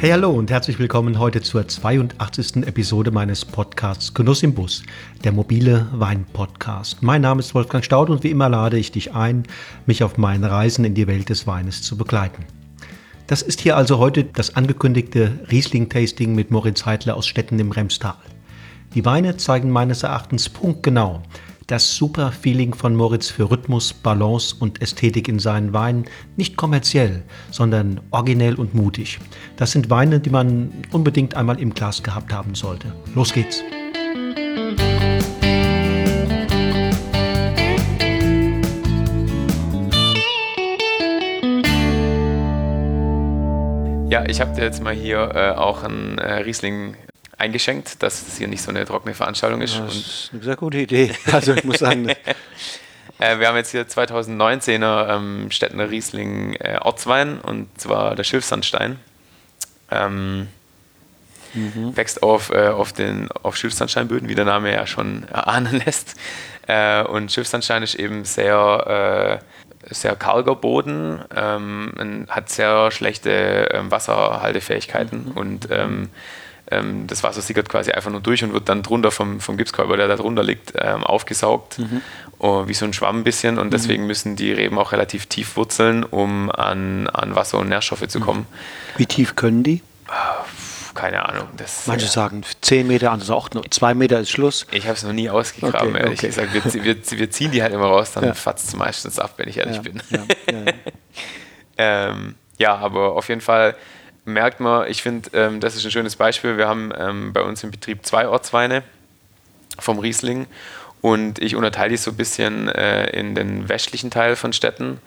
[0.00, 2.66] Hey, hallo und herzlich willkommen heute zur 82.
[2.66, 4.82] Episode meines Podcasts Genuss im Bus,
[5.24, 7.02] der mobile Wein-Podcast.
[7.02, 9.42] Mein Name ist Wolfgang Staud und wie immer lade ich dich ein,
[9.84, 12.46] mich auf meinen Reisen in die Welt des Weines zu begleiten.
[13.26, 18.16] Das ist hier also heute das angekündigte Riesling-Tasting mit Moritz Heidler aus Stetten im Remstal.
[18.94, 21.20] Die Weine zeigen meines Erachtens punktgenau,
[21.70, 26.06] das super Feeling von Moritz für Rhythmus, Balance und Ästhetik in seinen Weinen
[26.36, 29.20] nicht kommerziell, sondern originell und mutig.
[29.56, 32.92] Das sind Weine, die man unbedingt einmal im Glas gehabt haben sollte.
[33.14, 33.62] Los geht's!
[44.08, 46.96] Ja, ich habe dir jetzt mal hier äh, auch einen äh, Riesling
[47.40, 49.78] eingeschenkt, dass es hier nicht so eine trockene Veranstaltung ist.
[49.78, 51.12] Das ist eine sehr gute Idee.
[51.32, 52.08] Also ich muss sagen.
[53.18, 58.98] äh, wir haben jetzt hier 2019er ähm, Städtener Riesling äh, Ortswein und zwar der Schilfsandstein.
[59.90, 60.48] Ähm,
[61.54, 61.96] mhm.
[61.96, 66.14] Wächst auf, äh, auf, den, auf Schilfsandsteinböden, wie der Name ja schon erahnen lässt.
[66.66, 69.44] Äh, und Schilfsandstein ist eben sehr äh,
[69.88, 75.32] sehr karger Boden, ähm, hat sehr schlechte ähm, Wasserhaltefähigkeiten mhm.
[75.32, 76.10] und ähm,
[76.70, 79.96] ähm, das Wasser sickert quasi einfach nur durch und wird dann drunter vom, vom Gipskörper,
[79.96, 82.00] der da drunter liegt, ähm, aufgesaugt, mhm.
[82.38, 83.58] oh, wie so ein Schwamm ein bisschen.
[83.58, 83.70] Und mhm.
[83.70, 88.20] deswegen müssen die Reben auch relativ tief wurzeln, um an, an Wasser und Nährstoffe zu
[88.20, 88.24] mhm.
[88.24, 88.46] kommen.
[88.96, 89.82] Wie tief können die?
[90.94, 91.48] Keine Ahnung.
[91.56, 92.12] Das, Manche ja.
[92.12, 94.66] sagen 10 Meter, andere auch 2 Meter ist Schluss.
[94.70, 96.26] Ich habe es noch nie ausgegraben, okay, ehrlich okay.
[96.26, 96.54] gesagt.
[96.54, 98.34] Wir, wir, wir, ziehen die halt immer raus, dann ja.
[98.34, 100.02] fatzt es meistens ab, wenn ich ehrlich ja, bin.
[100.10, 100.72] Ja,
[102.10, 103.76] ähm, ja, aber auf jeden Fall
[104.32, 106.56] merkt man, ich finde, ähm, das ist ein schönes Beispiel.
[106.56, 108.82] Wir haben ähm, bei uns im Betrieb zwei Ortsweine
[109.78, 110.46] vom Riesling
[111.00, 114.98] und ich unterteile die so ein bisschen äh, in den westlichen Teil von Städten,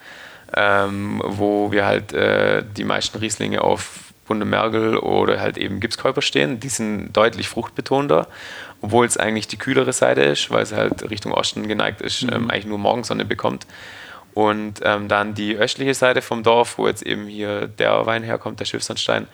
[0.56, 6.22] ähm, wo wir halt äh, die meisten Rieslinge auf bunte Mergel oder halt eben Gipskäuper
[6.22, 6.60] stehen.
[6.60, 8.28] Die sind deutlich fruchtbetonter,
[8.82, 12.34] obwohl es eigentlich die kühlere Seite ist, weil es halt Richtung Osten geneigt ist, mhm.
[12.34, 13.68] ähm, eigentlich nur Morgensonne bekommt.
[14.34, 18.60] Und ähm, dann die östliche Seite vom Dorf, wo jetzt eben hier der Wein herkommt,
[18.60, 19.28] der Schiffsandstein.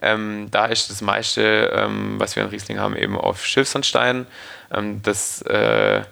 [0.00, 4.26] Ähm, da ist das meiste, ähm, was wir in Riesling haben, eben auf Schiffsandstein.
[4.72, 6.02] Ähm, das, äh,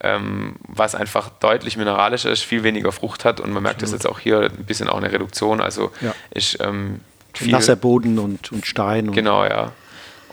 [0.00, 4.00] ähm, was einfach deutlich mineralischer ist, viel weniger Frucht hat und man merkt Absolut.
[4.00, 5.60] das jetzt auch hier ein bisschen auch eine Reduktion.
[5.60, 6.14] Also ja.
[6.30, 7.00] ist ähm,
[7.34, 9.08] viel, nasser Boden und, und Stein.
[9.08, 9.72] Und genau, ja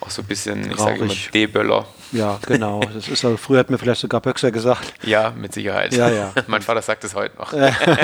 [0.02, 1.86] auch so ein bisschen, ich sage immer, D-Böller.
[2.12, 2.82] Ja, genau.
[2.94, 4.94] Das ist also, früher hat mir vielleicht sogar Böxer gesagt.
[5.04, 5.94] Ja, mit Sicherheit.
[5.94, 6.34] Ja, ja.
[6.48, 7.54] mein Vater sagt es heute noch.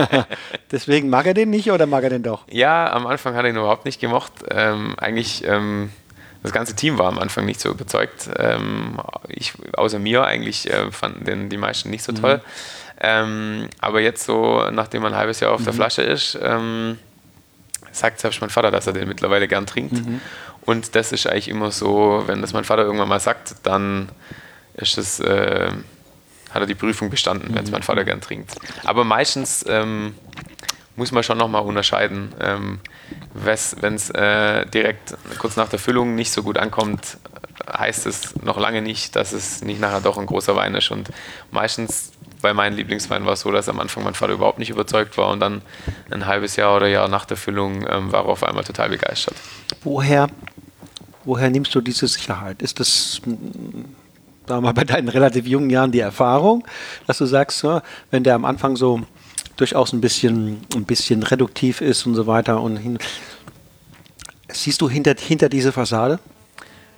[0.72, 2.44] Deswegen mag er den nicht oder mag er den doch?
[2.50, 4.32] Ja, am Anfang hat er ihn überhaupt nicht gemocht.
[4.50, 5.92] Ähm, eigentlich, ähm,
[6.44, 8.30] das ganze Team war am Anfang nicht so überzeugt.
[8.38, 12.38] Ähm, ich, außer mir eigentlich äh, fanden den die meisten nicht so toll.
[12.38, 13.68] Mhm.
[13.80, 15.66] Aber jetzt so, nachdem man ein halbes Jahr auf mhm.
[15.66, 17.00] der Flasche ist, ähm,
[17.92, 19.94] sagt selbst mein Vater, dass er den mittlerweile gern trinkt.
[19.94, 20.22] Mhm.
[20.66, 24.10] Und das ist eigentlich immer so, wenn das mein Vater irgendwann mal sagt, dann
[24.76, 25.72] ist es, äh,
[26.52, 28.56] hat er die Prüfung bestanden, wenn es mein Vater gern trinkt.
[28.84, 30.16] Aber meistens ähm,
[30.96, 32.34] muss man schon nochmal unterscheiden.
[32.40, 32.80] Ähm,
[33.34, 37.18] wenn es äh, direkt kurz nach der Füllung nicht so gut ankommt,
[37.68, 40.92] heißt es noch lange nicht, dass es nicht nachher doch ein großer Wein ist.
[40.92, 41.10] Und
[41.52, 45.18] meistens bei meinen Lieblingsweinen war es so, dass am Anfang mein Vater überhaupt nicht überzeugt
[45.18, 45.62] war und dann
[46.10, 49.36] ein halbes Jahr oder Jahr nach der Füllung ähm, war er auf einmal total begeistert.
[49.84, 50.28] Woher
[51.24, 52.62] Woher nimmst du diese Sicherheit?
[52.62, 53.22] Ist das
[54.48, 56.66] sagen wir mal, bei deinen relativ jungen Jahren die Erfahrung,
[57.08, 57.66] dass du sagst,
[58.10, 59.02] wenn der am Anfang so
[59.56, 62.98] durchaus ein bisschen, ein bisschen reduktiv ist und so weiter und hin,
[64.50, 66.20] siehst du hinter, hinter diese Fassade?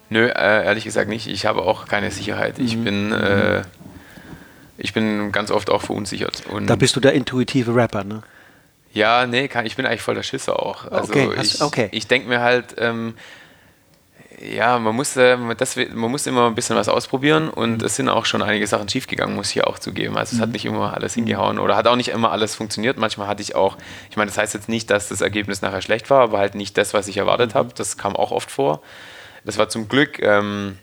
[0.10, 1.28] Nö, äh, ehrlich gesagt nicht.
[1.28, 2.60] Ich habe auch keine Sicherheit.
[2.60, 2.84] Ich mhm.
[2.84, 3.64] bin äh,
[4.78, 6.44] ich bin ganz oft auch verunsichert.
[6.50, 8.24] Und da bist du der intuitive Rapper, ne?
[8.92, 10.92] Ja, nee, ich bin eigentlich voll der Schisser auch.
[10.92, 11.90] Also okay, ich, okay.
[11.92, 13.16] ich denke mir halt, ähm,
[14.40, 17.86] ja, man muss, äh, das, man muss immer ein bisschen was ausprobieren und mhm.
[17.86, 20.18] es sind auch schon einige Sachen schiefgegangen, muss ich hier auch zugeben.
[20.18, 20.54] Also es hat mhm.
[20.54, 22.98] nicht immer alles hingehauen oder hat auch nicht immer alles funktioniert.
[22.98, 23.78] Manchmal hatte ich auch,
[24.10, 26.78] ich meine, das heißt jetzt nicht, dass das Ergebnis nachher schlecht war, aber halt nicht
[26.78, 27.60] das, was ich erwartet mhm.
[27.60, 27.70] habe.
[27.76, 28.82] Das kam auch oft vor.
[29.46, 30.78] Das war zum Glück ähm,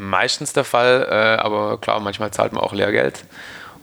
[0.00, 3.24] meistens der Fall, äh, aber klar, manchmal zahlt man auch Lehrgeld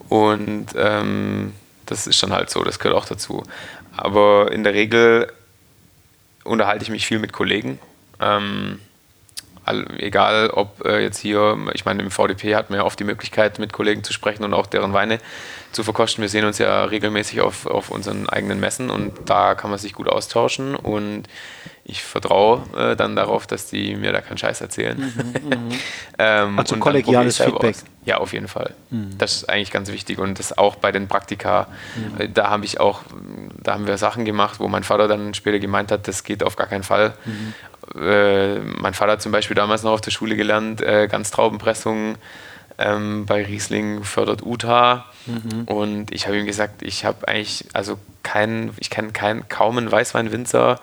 [0.10, 1.54] und ähm,
[1.86, 3.44] das ist dann halt so, das gehört auch dazu.
[3.96, 5.32] Aber in der Regel
[6.44, 7.80] unterhalte ich mich viel mit Kollegen
[8.20, 8.80] ähm,
[9.98, 13.60] egal ob äh, jetzt hier, ich meine, im VDP hat man ja oft die Möglichkeit,
[13.60, 15.20] mit Kollegen zu sprechen und auch deren Weine
[15.72, 16.22] zu verkosten.
[16.22, 19.94] Wir sehen uns ja regelmäßig auf, auf unseren eigenen Messen und da kann man sich
[19.94, 21.24] gut austauschen und
[21.90, 24.98] ich vertraue äh, dann darauf, dass die mir da keinen Scheiß erzählen.
[25.00, 25.70] Mhm, mhm.
[26.20, 27.76] ähm, also kollegiales Feedback.
[27.78, 27.86] Aus.
[28.04, 28.74] Ja, auf jeden Fall.
[28.90, 29.18] Mhm.
[29.18, 31.68] Das ist eigentlich ganz wichtig und das auch bei den Praktika.
[31.96, 32.22] Mhm.
[32.22, 33.04] Äh, da habe ich auch,
[33.64, 36.58] da haben wir Sachen gemacht, wo mein Vater dann später gemeint hat, das geht auf
[36.58, 37.14] gar keinen Fall.
[37.24, 38.02] Mhm.
[38.02, 42.18] Äh, mein Vater hat zum Beispiel damals noch auf der Schule gelernt, äh, Ganztraubenpressung
[42.78, 45.06] ähm, bei Riesling fördert UTA.
[45.26, 45.64] Mhm.
[45.64, 49.90] Und ich habe ihm gesagt, ich habe eigentlich, also keinen, ich kenne keinen, kaum einen
[49.90, 50.82] Weißweinwinzer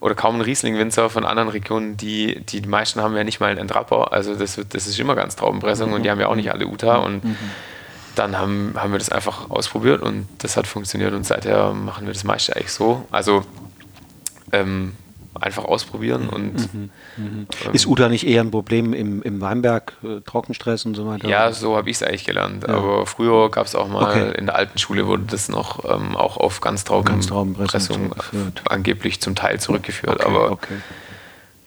[0.00, 3.50] oder kaum einen Riesling-Winzer von anderen Regionen, die, die, die meisten haben ja nicht mal
[3.50, 4.12] einen Entrapper.
[4.12, 5.94] Also das, wird, das ist immer ganz Traubenpressung mhm.
[5.96, 6.96] und die haben ja auch nicht alle UTA.
[6.96, 7.36] Und mhm.
[8.14, 12.12] dann haben, haben wir das einfach ausprobiert und das hat funktioniert und seither machen wir
[12.12, 13.06] das meiste eigentlich so.
[13.10, 13.44] Also
[14.52, 14.92] ähm,
[15.40, 16.74] einfach ausprobieren und.
[16.74, 17.46] Mhm, mhm.
[17.64, 21.28] Ähm, ist Uta nicht eher ein Problem im, im Weinberg, äh, Trockenstress und so weiter?
[21.28, 22.64] Ja, so habe ich es eigentlich gelernt.
[22.66, 22.74] Ja.
[22.74, 24.38] Aber früher gab es auch mal okay.
[24.38, 28.14] in der alten Schule wurde das noch ähm, auch auf Ganztraubenpressung
[28.68, 30.20] angeblich zum Teil zurückgeführt.
[30.20, 30.74] Okay, aber okay.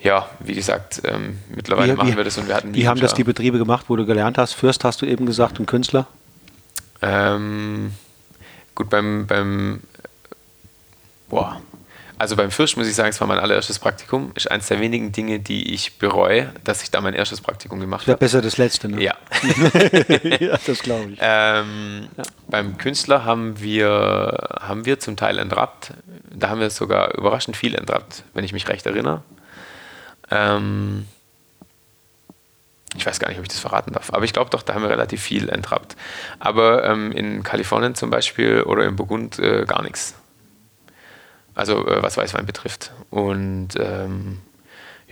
[0.02, 2.74] ja, wie gesagt, ähm, mittlerweile wie, machen wir das und wir hatten.
[2.74, 4.54] Wie haben das die Betriebe gemacht, wo du gelernt hast?
[4.54, 6.08] Fürst hast du eben gesagt und Künstler?
[7.02, 7.94] Ähm,
[8.76, 9.82] gut, beim, beim
[11.30, 11.62] boah,
[12.22, 14.32] also beim Fisch muss ich sagen, es war mein allererstes Praktikum.
[14.36, 18.06] Ist eines der wenigen Dinge, die ich bereue, dass ich da mein erstes Praktikum gemacht
[18.06, 18.16] habe.
[18.20, 19.02] Besser das letzte, ne?
[19.02, 19.16] Ja.
[20.40, 21.20] ja, das glaube ich.
[21.20, 22.24] Ähm, ja.
[22.48, 25.94] Beim Künstler haben wir, haben wir zum Teil entrappt.
[26.30, 29.24] Da haben wir sogar überraschend viel entrappt, wenn ich mich recht erinnere.
[30.30, 31.08] Ähm,
[32.96, 34.84] ich weiß gar nicht, ob ich das verraten darf, aber ich glaube doch, da haben
[34.84, 35.96] wir relativ viel entrappt.
[36.38, 40.21] Aber ähm, in Kalifornien zum Beispiel oder in Burgund äh, gar nichts.
[41.56, 42.92] Also äh, was Weißwein betrifft.
[43.10, 44.40] Und ähm,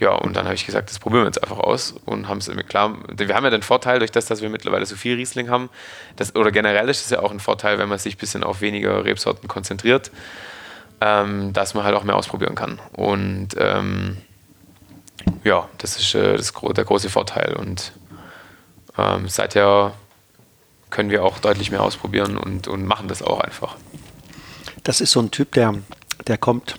[0.00, 2.50] ja, und dann habe ich gesagt, das probieren wir jetzt einfach aus und haben es
[2.68, 2.96] klar.
[3.14, 5.68] Wir haben ja den Vorteil, durch das, dass wir mittlerweile so viel Riesling haben,
[6.16, 8.62] das, oder generell ist es ja auch ein Vorteil, wenn man sich ein bisschen auf
[8.62, 10.10] weniger Rebsorten konzentriert,
[11.02, 12.80] ähm, dass man halt auch mehr ausprobieren kann.
[12.92, 14.16] Und ähm,
[15.44, 17.54] ja, das ist äh, das, der große Vorteil.
[17.54, 17.92] Und
[18.96, 19.92] ähm, seither
[20.88, 23.76] können wir auch deutlich mehr ausprobieren und, und machen das auch einfach.
[24.82, 25.74] Das ist so ein Typ, der
[26.26, 26.78] der kommt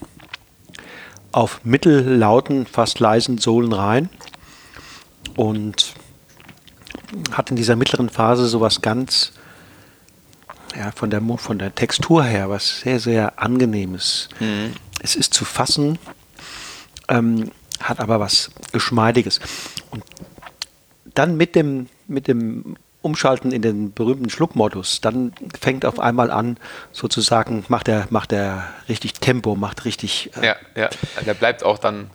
[1.31, 4.09] auf mittellauten, fast leisen Sohlen rein
[5.35, 5.93] und
[7.31, 9.33] hat in dieser mittleren Phase sowas ganz,
[10.75, 14.29] ja, von der, von der Textur her, was sehr, sehr angenehmes.
[14.39, 14.73] Mhm.
[15.01, 15.99] Es ist zu fassen,
[17.07, 17.51] ähm,
[17.81, 19.39] hat aber was Geschmeidiges.
[19.89, 20.03] Und
[21.13, 26.57] dann mit dem, mit dem umschalten in den berühmten Schluckmodus, dann fängt auf einmal an,
[26.91, 30.29] sozusagen, macht er, macht er richtig Tempo, macht richtig.
[30.39, 30.89] Äh, ja, ja,
[31.25, 32.11] der bleibt auch dann,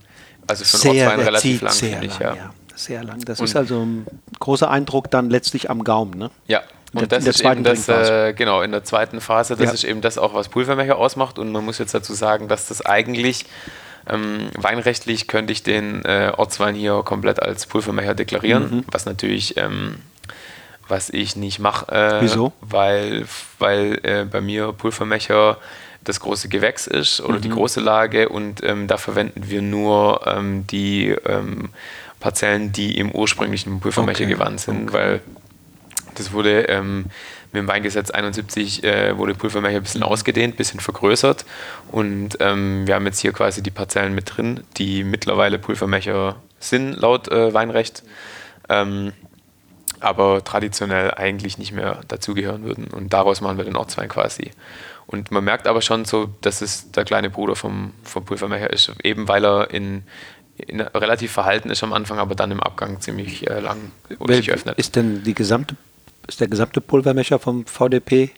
[0.47, 2.35] also für einen Ortswein relativ lang, sehr lang, ja.
[2.35, 2.51] ja.
[2.75, 3.21] Sehr lang.
[3.25, 4.07] Das und ist also ein
[4.39, 6.31] großer Eindruck dann letztlich am Gaumen, ne?
[6.47, 6.63] Ja.
[6.93, 9.73] Und der, das ist eben das, äh, genau, in der zweiten Phase, das ja.
[9.73, 11.39] ist eben das auch, was Pulvermecher ausmacht.
[11.39, 13.47] Und man muss jetzt dazu sagen, dass das eigentlich
[14.09, 18.85] ähm, weinrechtlich könnte ich den äh, Ortswein hier komplett als Pulvermecher deklarieren, mhm.
[18.91, 19.97] was natürlich ähm,
[20.89, 21.91] was ich nicht mache.
[21.93, 22.53] Äh, Wieso?
[22.61, 23.27] Weil,
[23.59, 25.59] weil äh, bei mir Pulvermecher
[26.05, 27.43] das große Gewächs ist oder mhm.
[27.43, 31.71] die große Lage und ähm, da verwenden wir nur ähm, die ähm,
[32.21, 34.33] Parzellen, die im ursprünglichen Pulvermecher okay.
[34.33, 34.93] gewandt sind, okay.
[34.93, 35.21] weil
[36.15, 37.07] das wurde ähm,
[37.53, 40.07] mit dem Weingesetz 71 äh, wurde Pulvermecher ein bisschen mhm.
[40.07, 41.45] ausgedehnt, ein bisschen vergrößert
[41.91, 46.95] und ähm, wir haben jetzt hier quasi die Parzellen mit drin, die mittlerweile Pulvermecher sind
[46.95, 48.03] laut äh, Weinrecht.
[48.69, 49.13] Ähm,
[50.07, 52.87] aber traditionell eigentlich nicht mehr dazugehören würden.
[52.89, 54.53] Und daraus machen wir den Ortswein quasi.
[55.07, 58.93] Und man merkt aber schon so, dass es der kleine Bruder vom, vom Pulvermecher ist,
[59.03, 60.03] eben weil er in,
[60.57, 63.93] in relativ verhalten ist am Anfang, aber dann im Abgang ziemlich äh, lang
[64.27, 64.79] sich öffnet.
[64.79, 65.77] Ist denn die gesamte,
[66.27, 68.31] ist der gesamte Pulvermecher vom VDP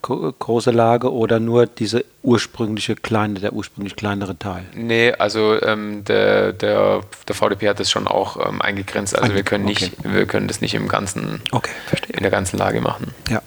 [0.00, 4.64] große Lage oder nur diese ursprüngliche kleine, der ursprünglich kleinere Teil?
[4.74, 9.18] Nee, also ähm, der, der, der VDP hat das schon auch ähm, eingegrenzt.
[9.18, 10.14] Also wir können nicht, okay.
[10.14, 11.72] wir können das nicht im ganzen, okay,
[12.08, 13.14] in der ganzen Lage machen.
[13.28, 13.42] Ja.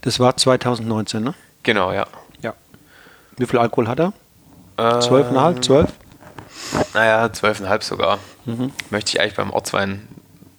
[0.00, 1.34] Das war 2019, ne?
[1.62, 2.06] Genau, ja.
[2.42, 2.54] Ja.
[3.36, 4.12] Wie viel Alkohol hat er?
[5.00, 5.92] Zwölfeinhalb, ähm, zwölf?
[6.94, 8.18] Naja, zwölfeinhalb sogar.
[8.44, 8.72] Mhm.
[8.90, 10.08] Möchte ich eigentlich beim Ortswein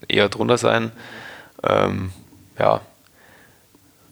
[0.08, 0.92] eher drunter sein.
[1.64, 2.12] Ähm,
[2.58, 2.82] ja,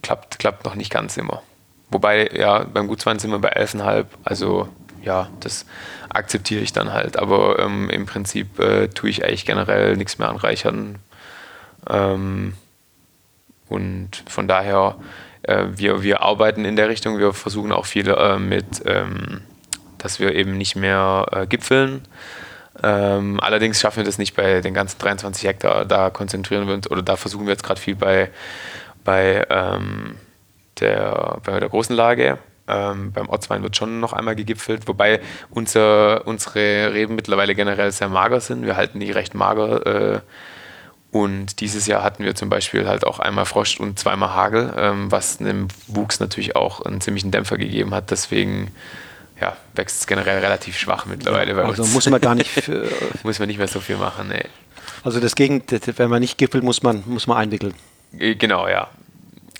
[0.04, 1.42] klappt, klappt noch nicht ganz immer.
[1.90, 4.06] Wobei, ja, beim Gutswein sind wir bei 11,5.
[4.24, 4.70] Also,
[5.02, 5.66] ja, das
[6.10, 7.18] akzeptiere ich dann halt.
[7.18, 11.00] Aber ähm, im Prinzip äh, tue ich eigentlich generell nichts mehr anreichern.
[11.90, 12.54] Ähm,
[13.70, 14.96] und von daher,
[15.44, 17.20] äh, wir, wir arbeiten in der Richtung.
[17.20, 19.42] Wir versuchen auch viel äh, mit, ähm,
[19.98, 22.02] dass wir eben nicht mehr äh, gipfeln.
[22.82, 25.86] Ähm, allerdings schaffen wir das nicht bei den ganzen 23 Hektar.
[25.86, 28.32] Da konzentrieren wir uns oder da versuchen wir jetzt gerade viel bei
[29.04, 30.16] bei, ähm,
[30.80, 32.38] der, bei der großen Lage.
[32.68, 35.20] Ähm, beim Ortswein wird schon noch einmal gegipfelt, wobei
[35.50, 38.66] unser, unsere Reben mittlerweile generell sehr mager sind.
[38.66, 39.86] Wir halten die recht mager.
[40.16, 40.20] Äh,
[41.12, 45.12] Und dieses Jahr hatten wir zum Beispiel halt auch einmal Frost und zweimal Hagel, ähm,
[45.12, 48.10] was einem Wuchs natürlich auch einen ziemlichen Dämpfer gegeben hat.
[48.10, 48.72] Deswegen
[49.40, 52.50] ja, wächst es generell relativ schwach mittlerweile ja, Also muss man gar nicht.
[53.24, 54.46] muss man nicht mehr so viel machen, nee.
[55.04, 57.74] Also das Gegenteil, wenn man nicht gippelt, muss man, muss man einwickeln.
[58.18, 58.90] Äh, genau, ja.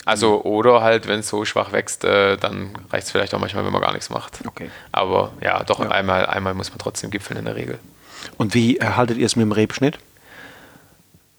[0.04, 3.64] Also, oder halt, wenn es so schwach wächst, äh, dann reicht es vielleicht auch manchmal,
[3.64, 4.40] wenn man gar nichts macht.
[4.46, 4.70] Okay.
[4.92, 5.88] Aber ja, doch ja.
[5.88, 7.78] Einmal, einmal muss man trotzdem gipfeln in der Regel.
[8.36, 9.98] Und wie erhaltet ihr es mit dem Rebschnitt?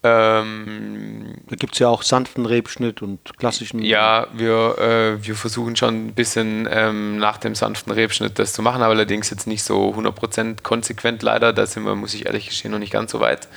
[0.02, 3.82] Ähm, da gibt es ja auch sanften Rebschnitt und klassischen.
[3.82, 8.62] Ja, wir, äh, wir versuchen schon ein bisschen ähm, nach dem sanften Rebschnitt das zu
[8.62, 11.52] machen, aber allerdings jetzt nicht so 100% konsequent leider.
[11.52, 13.48] Da sind wir, muss ich ehrlich gestehen, noch nicht ganz so weit.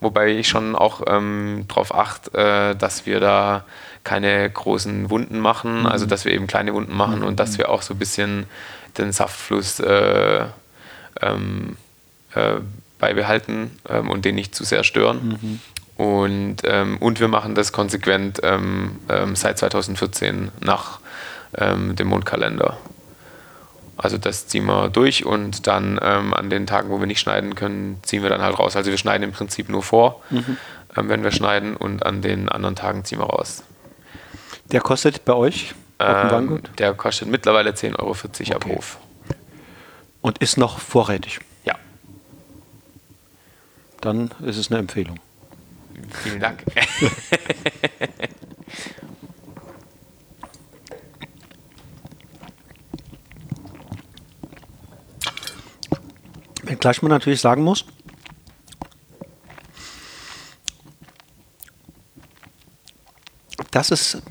[0.00, 3.64] Wobei ich schon auch ähm, darauf achte, äh, dass wir da
[4.04, 5.86] keine großen Wunden machen, mhm.
[5.86, 7.26] also dass wir eben kleine Wunden machen mhm.
[7.26, 8.46] und dass wir auch so ein bisschen
[8.98, 10.44] den Saftfluss äh,
[11.20, 11.76] ähm,
[12.34, 12.56] äh,
[12.98, 15.38] beibehalten ähm, und den nicht zu sehr stören.
[15.40, 15.60] Mhm.
[15.96, 21.00] Und, ähm, und wir machen das konsequent ähm, ähm, seit 2014 nach
[21.58, 22.76] dem Mondkalender.
[23.96, 27.54] Also das ziehen wir durch und dann ähm, an den Tagen, wo wir nicht schneiden
[27.54, 28.76] können, ziehen wir dann halt raus.
[28.76, 30.58] Also wir schneiden im Prinzip nur vor, mhm.
[30.96, 33.62] ähm, wenn wir schneiden und an den anderen Tagen ziehen wir raus.
[34.70, 38.54] Der kostet bei euch ähm, Der kostet mittlerweile 10,40 Euro okay.
[38.54, 38.98] ab Hof.
[40.20, 41.40] Und ist noch vorrätig?
[41.64, 41.76] Ja.
[44.00, 45.18] Dann ist es eine Empfehlung.
[46.22, 46.62] Vielen Dank.
[56.86, 57.84] Wenngleich man natürlich sagen muss,
[63.72, 64.22] dass es,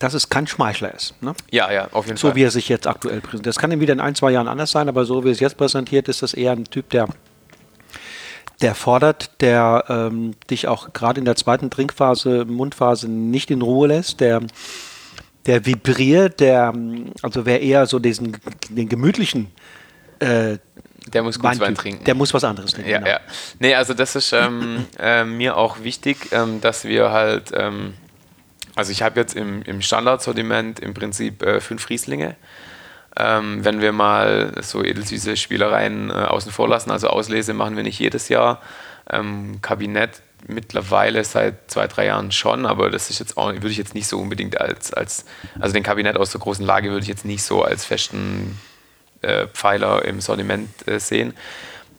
[0.00, 1.14] dass es kein Schmeichler ist.
[1.22, 1.36] Ne?
[1.52, 2.32] Ja, ja, auf jeden so Fall.
[2.32, 3.46] So wie er sich jetzt aktuell präsentiert.
[3.46, 5.56] Das kann ihm wieder in ein, zwei Jahren anders sein, aber so wie es jetzt
[5.56, 7.06] präsentiert, ist das eher ein Typ, der
[8.62, 13.88] der fordert, der ähm, dich auch gerade in der zweiten Trinkphase, Mundphase nicht in Ruhe
[13.88, 14.40] lässt, der,
[15.44, 16.72] der vibriert, der,
[17.20, 18.38] also wer eher so diesen,
[18.70, 19.48] den gemütlichen
[20.20, 20.56] äh,
[21.12, 22.04] der muss gut Wein trinken.
[22.04, 22.90] Der muss was anderes trinken.
[22.90, 23.10] Ja, genau.
[23.10, 23.20] ja.
[23.58, 27.94] Nee, also das ist ähm, äh, mir auch wichtig, ähm, dass wir halt, ähm,
[28.74, 32.36] also ich habe jetzt im, im Standardsortiment im Prinzip äh, fünf Rieslinge.
[33.18, 37.82] Ähm, wenn wir mal so edelsüße Spielereien äh, außen vor lassen, also Auslese machen wir
[37.82, 38.60] nicht jedes Jahr.
[39.08, 43.78] Ähm, Kabinett mittlerweile seit zwei, drei Jahren schon, aber das ist jetzt auch, würde ich
[43.78, 45.24] jetzt nicht so unbedingt als, als
[45.58, 48.58] also den Kabinett aus der großen Lage würde ich jetzt nicht so als festen
[49.26, 51.34] äh, Pfeiler im Sortiment äh, sehen.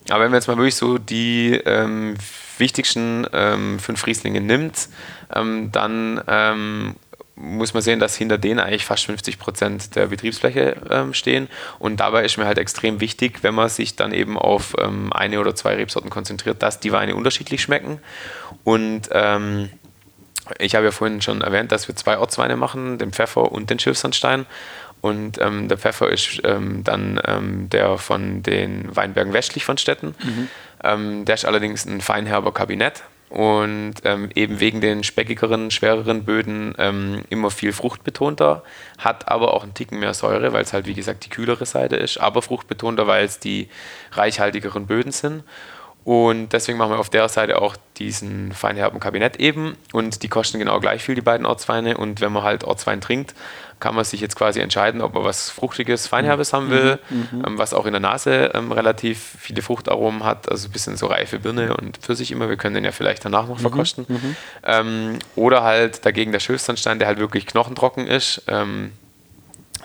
[0.09, 2.15] Aber wenn man jetzt mal wirklich so die ähm,
[2.57, 4.87] wichtigsten ähm, fünf Rieslinge nimmt,
[5.33, 6.95] ähm, dann ähm,
[7.35, 11.49] muss man sehen, dass hinter denen eigentlich fast 50 Prozent der Betriebsfläche ähm, stehen.
[11.77, 15.39] Und dabei ist mir halt extrem wichtig, wenn man sich dann eben auf ähm, eine
[15.39, 17.99] oder zwei Rebsorten konzentriert, dass die Weine unterschiedlich schmecken.
[18.63, 19.09] Und
[20.59, 23.79] ich habe ja vorhin schon erwähnt, dass wir zwei Ortsweine machen, den Pfeffer und den
[23.79, 24.45] Schilfsandstein.
[25.01, 30.15] Und ähm, der Pfeffer ist ähm, dann ähm, der von den Weinbergen westlich von Städten.
[30.23, 31.25] Mhm.
[31.25, 37.23] der ist allerdings ein feinherber Kabinett und ähm, eben wegen den speckigeren, schwereren Böden ähm,
[37.29, 38.63] immer viel fruchtbetonter,
[38.97, 41.97] hat aber auch einen Ticken mehr Säure, weil es halt wie gesagt die kühlere Seite
[41.97, 43.69] ist, aber fruchtbetonter, weil es die
[44.13, 45.43] reichhaltigeren Böden sind.
[46.07, 50.57] Und deswegen machen wir auf der Seite auch diesen feinherben Kabinett eben und die kosten
[50.57, 51.97] genau gleich viel, die beiden Ortsweine.
[51.97, 53.35] Und wenn man halt Ortswein trinkt,
[53.81, 57.17] kann man sich jetzt quasi entscheiden, ob man was Fruchtiges, Feinherbes haben will, mhm.
[57.17, 57.43] mhm.
[57.45, 61.07] ähm, was auch in der Nase ähm, relativ viele Fruchtaromen hat, also ein bisschen so
[61.07, 62.47] reife Birne und Pfirsich immer.
[62.47, 63.63] Wir können den ja vielleicht danach noch mhm.
[63.63, 64.05] verkosten.
[64.07, 64.35] Mhm.
[64.63, 68.43] Ähm, oder halt dagegen der Schilfsandstein, der halt wirklich knochentrocken ist.
[68.47, 68.93] Ähm,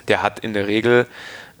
[0.07, 1.05] der hat in der Regel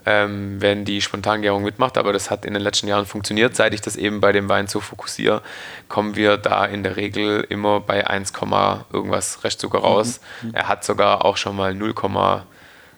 [0.05, 1.97] ähm, wenn die Spontangärung mitmacht.
[1.97, 3.55] Aber das hat in den letzten Jahren funktioniert.
[3.55, 5.41] Seit ich das eben bei dem Wein so fokussiere,
[5.87, 8.33] kommen wir da in der Regel immer bei 1,
[8.91, 10.19] irgendwas Restzucker raus.
[10.41, 10.49] Mhm.
[10.49, 10.55] mhm.
[10.55, 11.93] Er hat sogar auch schon mal 0,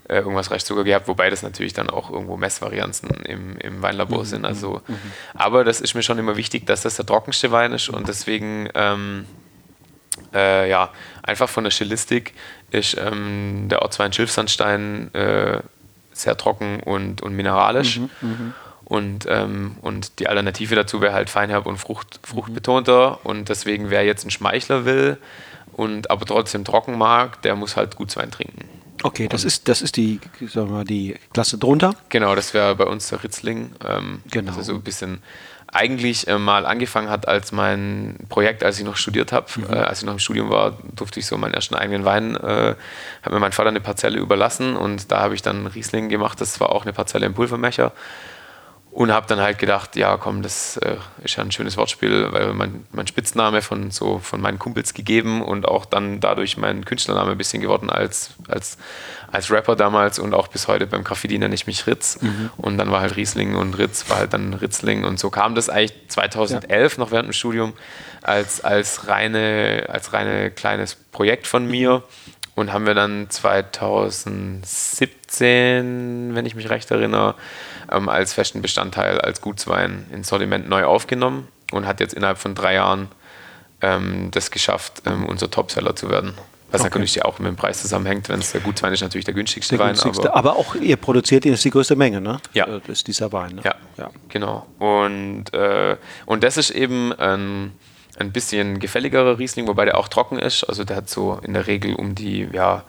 [0.07, 4.25] äh, irgendwas Restzucker gehabt, wobei das natürlich dann auch irgendwo Messvarianzen im, im Weinlabor mhm.
[4.25, 4.45] sind.
[4.45, 4.97] Also, mhm.
[5.33, 8.69] Aber das ist mir schon immer wichtig, dass das der trockenste Wein ist und deswegen
[8.75, 9.25] ähm,
[10.33, 10.91] äh, ja,
[11.23, 12.33] einfach von der Stilistik
[12.71, 15.59] ist ähm, der Ortswein Schilfsandstein äh,
[16.17, 17.99] sehr trocken und, und mineralisch.
[17.99, 18.53] Mhm, mh.
[18.85, 23.25] Und, ähm, und die Alternative dazu wäre halt feinherb und Frucht, fruchtbetonter.
[23.25, 25.17] Und deswegen, wer jetzt einen Schmeichler will
[25.73, 28.69] und aber trotzdem trocken mag, der muss halt Gutswein trinken.
[29.03, 31.95] Okay, das ist, das ist die, sagen wir mal, die Klasse drunter.
[32.09, 33.71] Genau, das wäre bei uns der Ritzling.
[33.87, 34.51] Ähm, genau.
[34.51, 35.21] Also so ein bisschen
[35.75, 39.47] eigentlich äh, mal angefangen hat als mein Projekt, als ich noch studiert habe.
[39.55, 39.65] Mhm.
[39.73, 42.75] Äh, als ich noch im Studium war, durfte ich so meinen ersten eigenen Wein, äh,
[43.21, 46.39] hat mir mein Vater eine Parzelle überlassen und da habe ich dann Riesling gemacht.
[46.41, 47.91] Das war auch eine Parzelle im Pulvermecher.
[48.95, 52.53] Und habe dann halt gedacht, ja komm, das äh, ist ja ein schönes Wortspiel, weil
[52.53, 57.31] mein, mein Spitzname von, so, von meinen Kumpels gegeben und auch dann dadurch mein Künstlername
[57.31, 58.77] ein bisschen geworden als, als,
[59.29, 62.21] als Rapper damals und auch bis heute beim Graffiti nenne ich mich Ritz.
[62.21, 62.51] Mhm.
[62.55, 65.67] Und dann war halt Riesling und Ritz war halt dann Ritzling und so kam das
[65.67, 67.03] eigentlich 2011 ja.
[67.03, 67.73] noch während dem Studium
[68.21, 72.01] als, als, reine, als reine kleines Projekt von mir
[72.55, 74.65] und haben wir dann 2017,
[75.41, 77.35] wenn ich mich recht erinnere,
[77.91, 82.55] ähm, als festen Bestandteil, als Gutswein ins Sortiment neu aufgenommen und hat jetzt innerhalb von
[82.55, 83.09] drei Jahren
[83.81, 86.33] ähm, das geschafft, ähm, unser Topseller zu werden.
[86.71, 86.89] Was okay.
[86.89, 89.85] natürlich auch mit dem Preis zusammenhängt, wenn es der Gutswein ist, natürlich der günstigste der
[89.85, 89.93] Wein.
[89.93, 92.39] Günstigste, aber, aber, auch ihr produziert, ist die größte Menge, ne?
[92.53, 92.65] Ja.
[92.65, 93.61] Das ist dieser Wein, ne?
[93.63, 94.09] Ja, ja.
[94.29, 94.65] genau.
[94.79, 97.71] Und, äh, und das ist eben ein,
[98.17, 100.63] ein bisschen gefälligerer Riesling, wobei der auch trocken ist.
[100.63, 102.83] Also der hat so in der Regel um die, ja,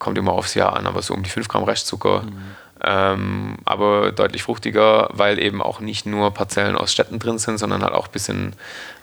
[0.00, 2.22] kommt immer aufs Jahr an, aber so um die 5 Gramm Restzucker.
[2.22, 2.56] Mhm.
[2.82, 7.82] Ähm, aber deutlich fruchtiger, weil eben auch nicht nur Parzellen aus Städten drin sind, sondern
[7.82, 8.54] halt auch ein bisschen,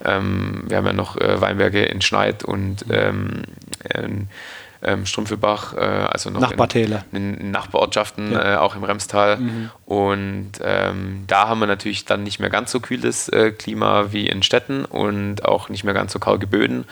[0.04, 3.44] ähm, wir haben ja noch äh, Weinberge in Schneid und ähm,
[3.94, 4.30] in,
[4.82, 7.06] ähm, Strumpfelbach, äh, also noch Nachbartäler.
[7.12, 8.56] In, in Nachbarortschaften, ja.
[8.56, 9.38] äh, auch im Remstal.
[9.38, 9.70] Mhm.
[9.86, 14.28] Und ähm, da haben wir natürlich dann nicht mehr ganz so kühles äh, Klima wie
[14.28, 16.86] in Städten und auch nicht mehr ganz so karge Böden.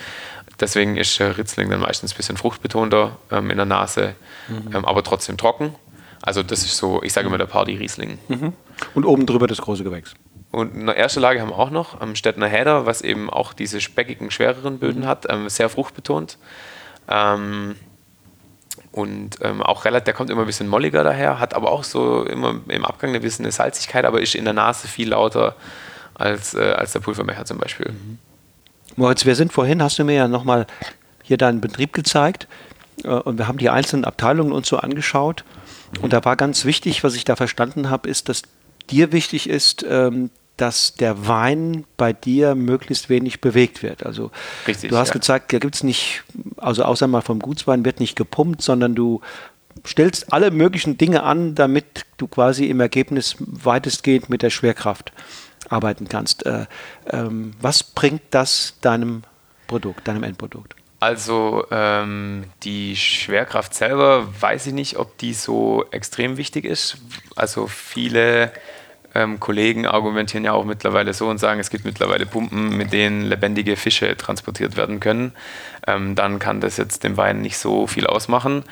[0.59, 4.15] Deswegen ist Ritzling dann meistens ein bisschen fruchtbetonter ähm, in der Nase,
[4.47, 4.75] mhm.
[4.75, 5.75] Ähm, aber trotzdem trocken.
[6.21, 8.17] Also das ist so, ich sage immer der Party-Riesling.
[8.27, 8.53] Mhm.
[8.93, 10.13] Und oben drüber das große Gewächs.
[10.51, 13.81] Und eine erste Lage haben wir auch noch am Städtner Häder, was eben auch diese
[13.81, 15.07] speckigen, schwereren Böden mhm.
[15.07, 16.37] hat, ähm, sehr fruchtbetont.
[17.09, 17.75] Ähm,
[18.91, 22.23] und ähm, auch relativ, der kommt immer ein bisschen molliger daher, hat aber auch so
[22.23, 25.55] immer im Abgang ein bisschen eine Salzigkeit, aber ist in der Nase viel lauter
[26.13, 27.91] als, äh, als der Pulvermecher zum Beispiel.
[27.91, 28.19] Mhm.
[28.95, 30.67] Moritz, wir sind vorhin, hast du mir ja nochmal
[31.23, 32.47] hier deinen Betrieb gezeigt
[33.03, 35.43] äh, und wir haben die einzelnen Abteilungen uns so angeschaut.
[36.01, 38.43] Und da war ganz wichtig, was ich da verstanden habe, ist, dass
[38.89, 44.05] dir wichtig ist, ähm, dass der Wein bei dir möglichst wenig bewegt wird.
[44.05, 44.31] Also
[44.67, 45.13] Richtig, du hast ja.
[45.13, 46.23] gezeigt, da gibt es nicht,
[46.57, 49.19] also außer mal vom Gutswein wird nicht gepumpt, sondern du
[49.85, 55.11] stellst alle möglichen Dinge an, damit du quasi im Ergebnis weitestgehend mit der Schwerkraft
[55.69, 56.45] arbeiten kannst.
[56.45, 56.65] Äh,
[57.09, 59.23] ähm, was bringt das deinem
[59.67, 60.75] Produkt, deinem Endprodukt?
[60.99, 66.97] Also ähm, die Schwerkraft selber weiß ich nicht, ob die so extrem wichtig ist.
[67.35, 68.51] Also viele
[69.13, 73.21] ähm, Kollegen argumentieren ja auch mittlerweile so und sagen, es gibt mittlerweile Pumpen, mit denen
[73.21, 75.33] lebendige Fische transportiert werden können.
[75.87, 78.63] Ähm, dann kann das jetzt dem Wein nicht so viel ausmachen.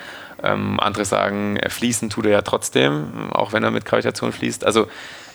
[0.42, 4.64] Ähm, andere sagen, fließen tut er ja trotzdem, auch wenn er mit Gravitation fließt.
[4.66, 4.88] Also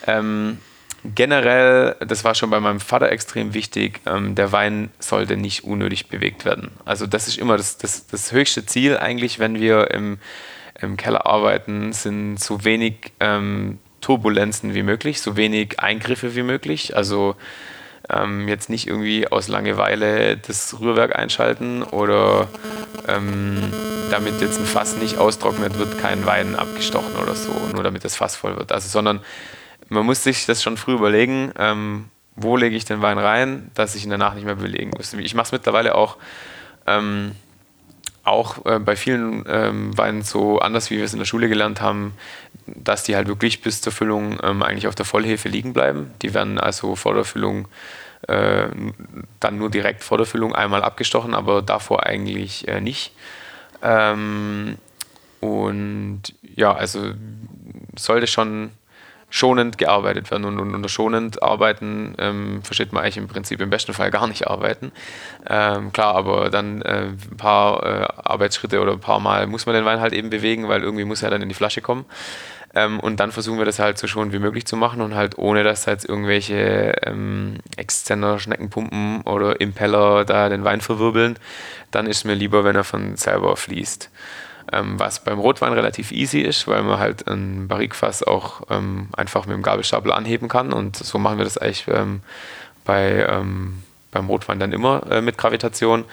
[0.05, 0.59] ähm,
[1.03, 6.07] generell, das war schon bei meinem Vater extrem wichtig, ähm, der Wein sollte nicht unnötig
[6.07, 6.71] bewegt werden.
[6.85, 10.19] Also das ist immer das, das, das höchste Ziel eigentlich, wenn wir im,
[10.79, 16.95] im Keller arbeiten, sind so wenig ähm, Turbulenzen wie möglich, so wenig Eingriffe wie möglich.
[16.95, 17.35] Also
[18.09, 22.47] ähm, jetzt nicht irgendwie aus Langeweile das Rührwerk einschalten oder
[23.07, 23.71] ähm,
[24.09, 28.15] damit jetzt ein Fass nicht austrocknet, wird kein Wein abgestochen oder so, nur damit das
[28.15, 28.71] Fass voll wird.
[28.71, 29.21] Also sondern
[29.89, 33.95] man muss sich das schon früh überlegen, ähm, wo lege ich den Wein rein, dass
[33.95, 35.13] ich ihn danach nicht mehr belegen muss.
[35.13, 36.17] Ich mache es mittlerweile auch,
[36.87, 37.33] ähm,
[38.23, 41.81] auch äh, bei vielen ähm, Weinen so anders, wie wir es in der Schule gelernt
[41.81, 42.13] haben,
[42.65, 46.11] dass die halt wirklich bis zur Füllung ähm, eigentlich auf der Vollhefe liegen bleiben.
[46.21, 47.67] Die werden also vor der Füllung
[48.27, 48.67] äh,
[49.39, 53.13] dann nur direkt vor der Füllung einmal abgestochen, aber davor eigentlich äh, nicht.
[53.81, 54.77] Ähm,
[55.39, 57.13] und ja, also
[57.97, 58.71] sollte schon
[59.29, 60.45] schonend gearbeitet werden.
[60.45, 64.47] Und, unter schonend arbeiten ähm, versteht man eigentlich im Prinzip im besten Fall gar nicht
[64.47, 64.91] arbeiten.
[65.47, 69.75] Ähm, klar, aber dann äh, ein paar äh, Arbeitsschritte oder ein paar Mal muss man
[69.75, 72.05] den Wein halt eben bewegen, weil irgendwie muss er dann in die Flasche kommen.
[72.75, 75.37] Ähm, und dann versuchen wir das halt so schonend wie möglich zu machen und halt
[75.37, 81.37] ohne, dass halt irgendwelche ähm, Exzender, Schneckenpumpen oder Impeller da den Wein verwirbeln.
[81.91, 84.11] Dann ist mir lieber, wenn er von selber fließt
[84.71, 89.45] ähm, was beim Rotwein relativ easy ist, weil man halt ein Barrikfass auch ähm, einfach
[89.45, 92.21] mit dem Gabelstapel anheben kann und so machen wir das eigentlich ähm,
[92.85, 96.05] bei, ähm, beim Rotwein dann immer äh, mit Gravitation.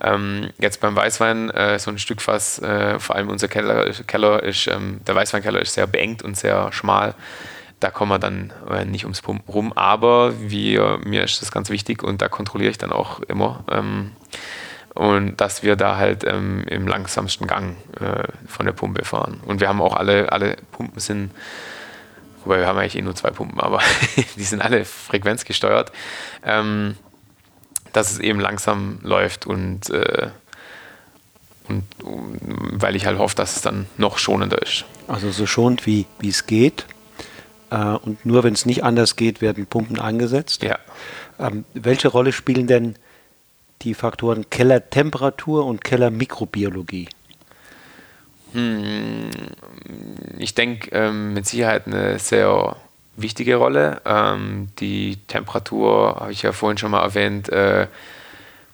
[0.00, 4.42] Ähm, jetzt beim Weißwein äh, so ein Stück Fass, äh, vor allem unser Keller, Keller
[4.42, 7.14] ist, ähm, der Weißweinkeller ist sehr beengt und sehr schmal
[7.84, 9.72] da kommen wir dann äh, nicht ums Pumpen rum.
[9.74, 13.62] Aber wir, mir ist das ganz wichtig und da kontrolliere ich dann auch immer.
[14.94, 19.40] Und dass wir da halt ähm, im langsamsten Gang äh, von der Pumpe fahren.
[19.44, 21.32] Und wir haben auch alle, alle Pumpen sind,
[22.44, 23.80] wobei wir haben eigentlich eh nur zwei Pumpen, aber
[24.36, 25.90] die sind alle frequenzgesteuert,
[26.44, 26.96] ähm,
[27.92, 30.28] dass es eben langsam läuft und, äh,
[31.66, 31.84] und
[32.40, 34.84] weil ich halt hoffe, dass es dann noch schonender ist.
[35.08, 36.86] Also so schonend wie es geht.
[37.70, 40.62] Äh, und nur wenn es nicht anders geht, werden Pumpen eingesetzt.
[40.62, 40.78] Ja.
[41.38, 42.94] Ähm, welche Rolle spielen denn
[43.84, 47.08] die Faktoren Kellertemperatur und Kellermikrobiologie?
[48.52, 49.30] Hm,
[50.38, 52.76] ich denke ähm, mit Sicherheit eine sehr
[53.16, 54.00] wichtige Rolle.
[54.04, 57.48] Ähm, die Temperatur habe ich ja vorhin schon mal erwähnt.
[57.48, 57.88] Äh,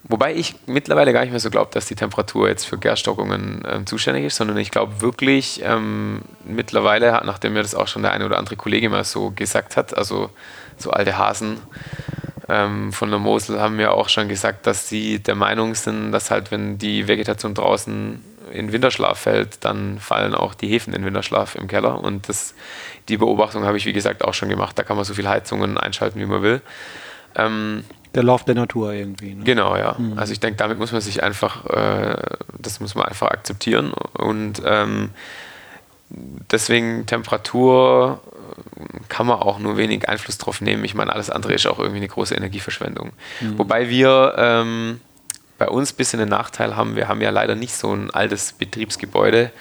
[0.04, 3.84] wobei ich mittlerweile gar nicht mehr so glaube, dass die Temperatur jetzt für Gärstockungen äh,
[3.84, 8.26] zuständig ist, sondern ich glaube wirklich ähm, mittlerweile, nachdem mir das auch schon der eine
[8.26, 10.30] oder andere Kollege mal so gesagt hat, also
[10.76, 11.58] so alte Hasen
[12.50, 16.30] ähm, von der Mosel haben ja auch schon gesagt, dass sie der Meinung sind, dass
[16.30, 21.54] halt, wenn die Vegetation draußen in Winterschlaf fällt, dann fallen auch die Hefen in Winterschlaf
[21.54, 22.02] im Keller.
[22.02, 22.54] Und das,
[23.08, 24.78] die Beobachtung habe ich, wie gesagt, auch schon gemacht.
[24.78, 26.60] Da kann man so viele Heizungen einschalten, wie man will.
[27.36, 27.84] Ähm,
[28.14, 29.34] der Lauf der Natur irgendwie.
[29.34, 29.44] Ne?
[29.44, 29.94] Genau, ja.
[29.96, 30.18] Mhm.
[30.18, 32.16] Also ich denke, damit muss man sich einfach, äh,
[32.58, 33.92] das muss man einfach akzeptieren.
[33.92, 35.10] Und ähm,
[36.50, 38.20] deswegen Temperatur
[39.08, 40.84] kann man auch nur wenig Einfluss drauf nehmen.
[40.84, 43.12] Ich meine, alles andere ist auch irgendwie eine große Energieverschwendung.
[43.40, 43.58] Mhm.
[43.58, 45.00] Wobei wir ähm,
[45.58, 46.96] bei uns ein bisschen einen Nachteil haben.
[46.96, 49.52] Wir haben ja leider nicht so ein altes Betriebsgebäude.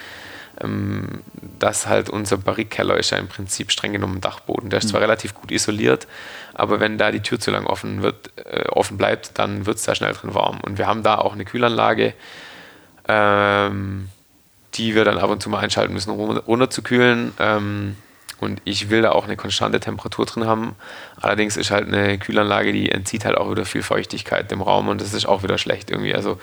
[0.61, 1.21] Ähm,
[1.59, 4.69] das halt unser Barrikkeller ist ja im Prinzip streng genommen Dachboden.
[4.69, 5.05] Der ist zwar mhm.
[5.05, 6.07] relativ gut isoliert,
[6.53, 9.83] aber wenn da die Tür zu lang offen, wird, äh, offen bleibt, dann wird es
[9.83, 10.59] da schnell drin warm.
[10.61, 12.13] Und wir haben da auch eine Kühlanlage,
[13.07, 14.09] ähm,
[14.75, 17.33] die wir dann ab und zu mal einschalten müssen, um runterzukühlen.
[17.39, 17.97] Ähm,
[18.39, 20.75] und ich will da auch eine konstante Temperatur drin haben.
[21.19, 25.01] Allerdings ist halt eine Kühlanlage, die entzieht halt auch wieder viel Feuchtigkeit dem Raum und
[25.01, 26.15] das ist auch wieder schlecht irgendwie.
[26.15, 26.39] Also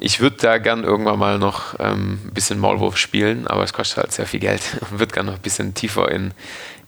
[0.00, 3.98] ich würde da gern irgendwann mal noch ähm, ein bisschen Maulwurf spielen, aber es kostet
[3.98, 6.32] halt sehr viel Geld und würde gern noch ein bisschen tiefer in,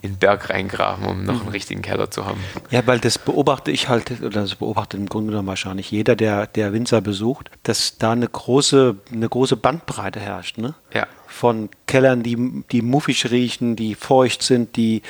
[0.03, 2.41] in den Berg reingraben, um noch einen richtigen Keller zu haben.
[2.71, 6.47] Ja, weil das beobachte ich halt, oder das beobachtet im Grunde genommen wahrscheinlich jeder, der,
[6.47, 10.59] der Winzer besucht, dass da eine große, eine große Bandbreite herrscht.
[10.59, 10.75] Ne?
[10.95, 11.07] Ja.
[11.27, 15.03] Von Kellern, die, die muffig riechen, die feucht sind, die,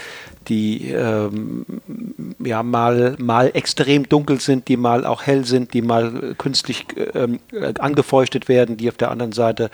[0.49, 1.66] die ähm,
[2.38, 7.40] ja, mal, mal extrem dunkel sind, die mal auch hell sind, die mal künstlich ähm,
[7.79, 9.70] angefeuchtet werden, die auf der anderen Seite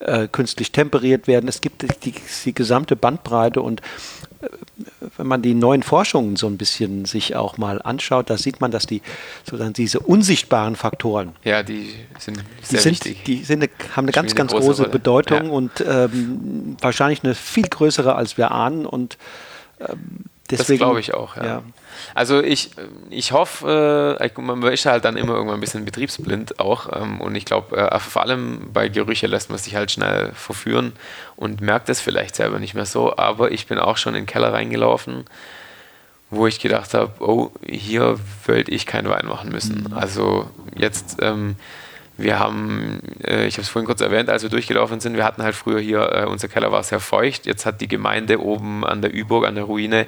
[0.00, 1.48] äh, künstlich temperiert werden.
[1.48, 3.80] Es gibt die, die gesamte Bandbreite und
[5.16, 8.70] wenn man die neuen Forschungen so ein bisschen sich auch mal anschaut, da sieht man,
[8.70, 9.02] dass die
[9.44, 13.24] sozusagen diese unsichtbaren Faktoren, ja, die sind sehr die sind, wichtig.
[13.24, 15.50] Die sind eine, haben eine ganz, ganz große, große Bedeutung ja.
[15.50, 19.18] und ähm, wahrscheinlich eine viel größere, als wir ahnen und
[19.80, 21.44] ähm, Deswegen, das glaube ich auch, ja.
[21.44, 21.62] ja.
[22.14, 22.70] Also ich,
[23.08, 27.34] ich hoffe, äh, man ist halt dann immer irgendwann ein bisschen betriebsblind auch ähm, und
[27.34, 30.92] ich glaube, äh, vor allem bei Gerüche lässt man sich halt schnell verführen
[31.36, 34.26] und merkt es vielleicht selber nicht mehr so, aber ich bin auch schon in den
[34.26, 35.24] Keller reingelaufen,
[36.28, 39.86] wo ich gedacht habe, oh, hier wollte ich keinen Wein machen müssen.
[39.88, 39.94] Mhm.
[39.94, 41.16] Also jetzt...
[41.22, 41.56] Ähm,
[42.16, 45.42] wir haben, äh, ich habe es vorhin kurz erwähnt, als wir durchgelaufen sind, wir hatten
[45.42, 47.46] halt früher hier, äh, unser Keller war sehr feucht.
[47.46, 50.06] Jetzt hat die Gemeinde oben an der Üburg, an der Ruine,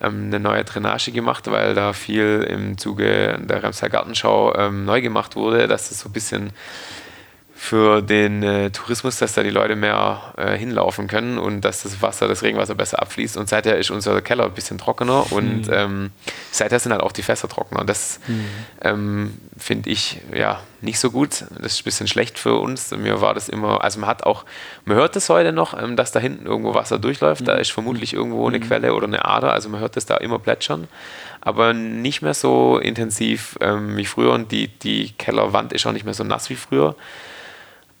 [0.00, 5.00] ähm, eine neue Drainage gemacht, weil da viel im Zuge der Remser Gartenschau ähm, neu
[5.00, 6.50] gemacht wurde, dass das so ein bisschen
[7.60, 12.00] für den äh, Tourismus, dass da die Leute mehr äh, hinlaufen können und dass das
[12.00, 13.36] Wasser, das Regenwasser besser abfließt.
[13.36, 15.72] Und seither ist unser Keller ein bisschen trockener und mhm.
[15.72, 16.10] ähm,
[16.52, 17.84] seither sind halt auch die Fässer trockener.
[17.84, 18.44] Das mhm.
[18.80, 21.46] ähm, finde ich ja nicht so gut.
[21.60, 22.92] Das ist ein bisschen schlecht für uns.
[22.92, 24.44] Mir war das immer, also man hat auch,
[24.84, 27.40] man hört das heute noch, ähm, dass da hinten irgendwo Wasser durchläuft.
[27.40, 27.46] Mhm.
[27.46, 28.62] Da ist vermutlich irgendwo eine mhm.
[28.68, 29.52] Quelle oder eine Ader.
[29.52, 30.86] Also man hört das da immer plätschern
[31.40, 36.04] aber nicht mehr so intensiv ähm, wie früher und die, die Kellerwand ist auch nicht
[36.04, 36.96] mehr so nass wie früher.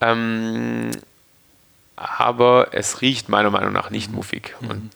[0.00, 0.90] Ähm,
[1.96, 4.54] aber es riecht meiner Meinung nach nicht muffig.
[4.60, 4.70] Mhm.
[4.70, 4.90] Und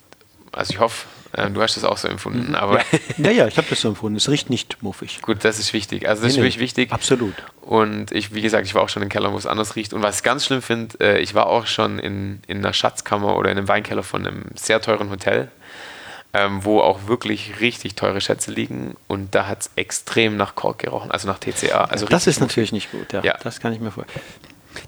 [0.53, 2.51] also ich hoffe, äh, du hast das auch so empfunden.
[2.51, 2.55] Mhm.
[2.55, 2.81] Aber
[3.19, 4.17] ja, ja, ich habe das so empfunden.
[4.17, 5.21] Es riecht nicht muffig.
[5.23, 6.09] Gut, das ist wichtig.
[6.09, 6.93] Also das nee, ist wirklich wichtig.
[6.93, 7.35] Absolut.
[7.63, 9.93] Und ich, wie gesagt, ich war auch schon im Keller, wo es anders riecht.
[9.95, 13.37] Und was ich ganz schlimm finde, äh, ich war auch schon in, in einer Schatzkammer
[13.37, 15.51] oder in einem Weinkeller von einem sehr teuren Hotel.
[16.35, 20.79] Ähm, wo auch wirklich richtig teure Schätze liegen und da hat es extrem nach Kork
[20.79, 21.85] gerochen, also nach TCA.
[21.85, 23.23] Also das ist natürlich nicht gut, ja.
[23.23, 23.37] ja.
[23.43, 24.25] Das kann ich mir vorstellen.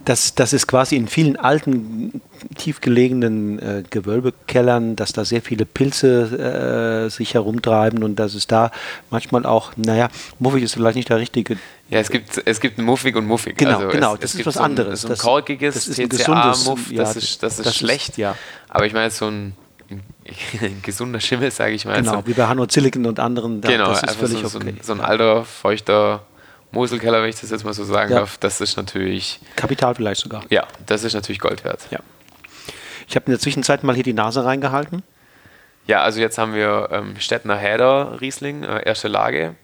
[0.05, 2.21] Das, das ist quasi in vielen alten,
[2.57, 8.71] tiefgelegenen äh, Gewölbekellern, dass da sehr viele Pilze äh, sich herumtreiben und dass es da
[9.11, 11.57] manchmal auch, naja, muffig ist vielleicht nicht der richtige.
[11.91, 13.57] Ja, es gibt, es gibt muffig und muffig.
[13.57, 15.03] Genau, also genau, es, das es ist was so ein, anderes.
[15.03, 18.11] So ein korkiges das ist ein gesundes, Muff, ja, das ist, das ist das schlecht.
[18.11, 18.37] Ist, ja.
[18.69, 19.55] Aber ich meine, so ein
[20.61, 22.01] ein gesunder Schimmel, sage ich mal.
[22.01, 22.27] Genau, so.
[22.27, 23.61] wie bei Hanno Zilliken und anderen.
[23.61, 24.75] Da, genau, das ist völlig so, okay.
[24.83, 26.23] so, ein, alter, feuchter
[26.75, 28.21] Moselkeller, wenn ich das jetzt mal so sagen ja.
[28.21, 29.41] darf, das ist natürlich.
[29.57, 30.45] Kapital vielleicht sogar.
[30.51, 31.87] Ja, das ist natürlich Gold wert.
[31.91, 32.01] Ja.
[33.09, 35.03] Ich habe in der Zwischenzeit mal hier die Nase reingehalten.
[35.87, 39.55] Ja, also jetzt haben wir ähm, Stettner Häder Riesling, äh, erste Lage.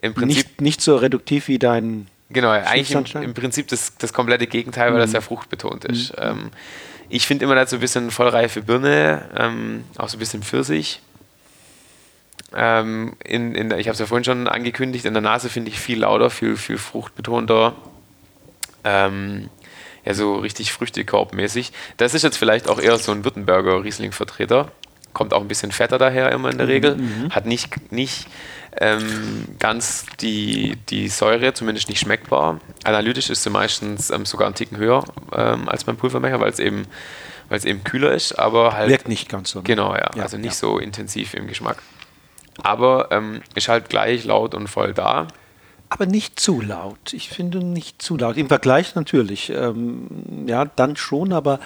[0.00, 4.12] Im Prinzip nicht, nicht so reduktiv wie dein Genau, eigentlich im, im, Prinzip das, das
[4.12, 5.04] komplette Gegenteil, weil mhm.
[5.04, 6.12] das ja fruchtbetont ist.
[6.12, 6.22] Mhm.
[6.22, 6.50] Ähm,
[7.08, 11.00] ich finde immer dazu ein bisschen vollreife Birne, ähm, auch so ein bisschen Pfirsich.
[12.54, 15.78] Ähm, in, in, ich habe es ja vorhin schon angekündigt, in der Nase finde ich
[15.78, 17.74] viel lauter, viel, viel fruchtbetonter.
[18.84, 19.50] Ähm,
[20.04, 21.72] ja, so richtig früchtekorbmäßig.
[21.98, 24.70] Das ist jetzt vielleicht auch eher so ein Württemberger Riesling-Vertreter.
[25.12, 26.96] Kommt auch ein bisschen fetter daher immer in der mhm, Regel.
[26.96, 27.30] Mhm.
[27.30, 28.26] Hat nicht, nicht
[28.80, 32.60] ähm, ganz die, die Säure, zumindest nicht schmeckbar.
[32.84, 36.58] Analytisch ist sie meistens ähm, sogar einen Ticken höher ähm, als beim Pulvermecher, weil es
[36.58, 36.86] eben,
[37.48, 38.88] weil es eben kühler ist, aber halt.
[38.88, 39.58] Wirkt nicht ganz so.
[39.58, 39.64] Ne?
[39.64, 40.10] Genau, ja.
[40.14, 40.22] ja.
[40.22, 40.52] Also nicht ja.
[40.52, 41.82] so intensiv im Geschmack.
[42.62, 45.28] Aber ähm, ist halt gleich laut und voll da.
[45.90, 47.12] Aber nicht zu laut.
[47.12, 48.36] Ich finde nicht zu laut.
[48.36, 49.50] Im Vergleich natürlich.
[49.50, 51.60] Ähm, ja, dann schon, aber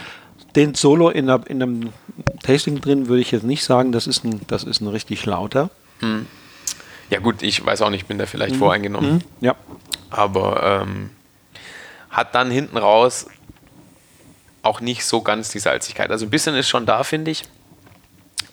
[0.54, 1.92] den Solo in, einer, in einem
[2.42, 5.70] Tasting drin würde ich jetzt nicht sagen, das ist ein, das ist ein richtig lauter.
[6.00, 6.26] Mhm.
[7.10, 8.60] Ja, gut, ich weiß auch nicht, bin da vielleicht mhm.
[8.60, 9.14] voreingenommen.
[9.14, 9.20] Mhm.
[9.40, 9.56] Ja.
[10.10, 11.10] Aber ähm,
[12.10, 13.26] hat dann hinten raus
[14.62, 16.10] auch nicht so ganz die Salzigkeit.
[16.10, 17.42] Also ein bisschen ist schon da, finde ich.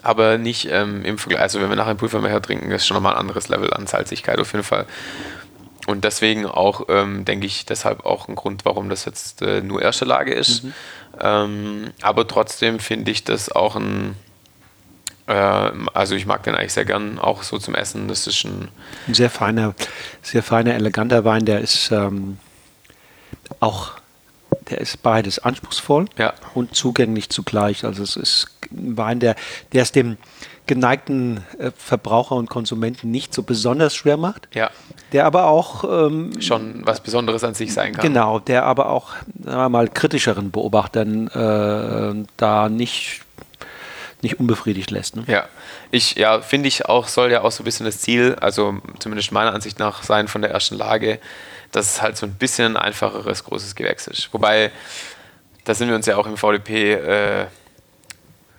[0.01, 1.41] Aber nicht ähm, im Vergleich.
[1.41, 4.39] Also, wenn wir nachher einen Pulvermecher trinken, ist schon nochmal ein anderes Level an Salzigkeit
[4.39, 4.85] auf jeden Fall.
[5.87, 9.81] Und deswegen auch, ähm, denke ich, deshalb auch ein Grund, warum das jetzt äh, nur
[9.81, 10.63] erste Lage ist.
[10.63, 10.73] Mhm.
[11.19, 14.15] Ähm, aber trotzdem finde ich das auch ein,
[15.27, 18.07] äh, also ich mag den eigentlich sehr gern, auch so zum Essen.
[18.07, 18.69] Das ist ein,
[19.07, 19.73] ein sehr feiner,
[20.21, 22.37] sehr feiner, eleganter Wein, der ist ähm,
[23.59, 23.93] auch,
[24.69, 26.33] der ist beides anspruchsvoll ja.
[26.53, 27.85] und zugänglich zugleich.
[27.85, 29.35] Also es ist ein Wein, der,
[29.73, 30.17] der es dem
[30.67, 34.47] geneigten äh, Verbraucher und Konsumenten nicht so besonders schwer macht.
[34.53, 34.69] Ja.
[35.11, 38.03] Der aber auch ähm, schon was Besonderes an sich sein kann.
[38.03, 43.21] Genau, der aber auch sagen wir mal kritischeren Beobachtern äh, da nicht
[44.21, 45.15] nicht unbefriedigt lässt.
[45.15, 45.23] Ne?
[45.27, 45.45] Ja,
[45.91, 49.31] ich ja finde ich auch soll ja auch so ein bisschen das Ziel, also zumindest
[49.31, 51.19] meiner Ansicht nach sein von der ersten Lage,
[51.71, 54.33] dass es halt so ein bisschen ein einfacheres großes Gewächs ist.
[54.33, 54.71] Wobei
[55.65, 57.45] da sind wir uns ja auch im VDP äh,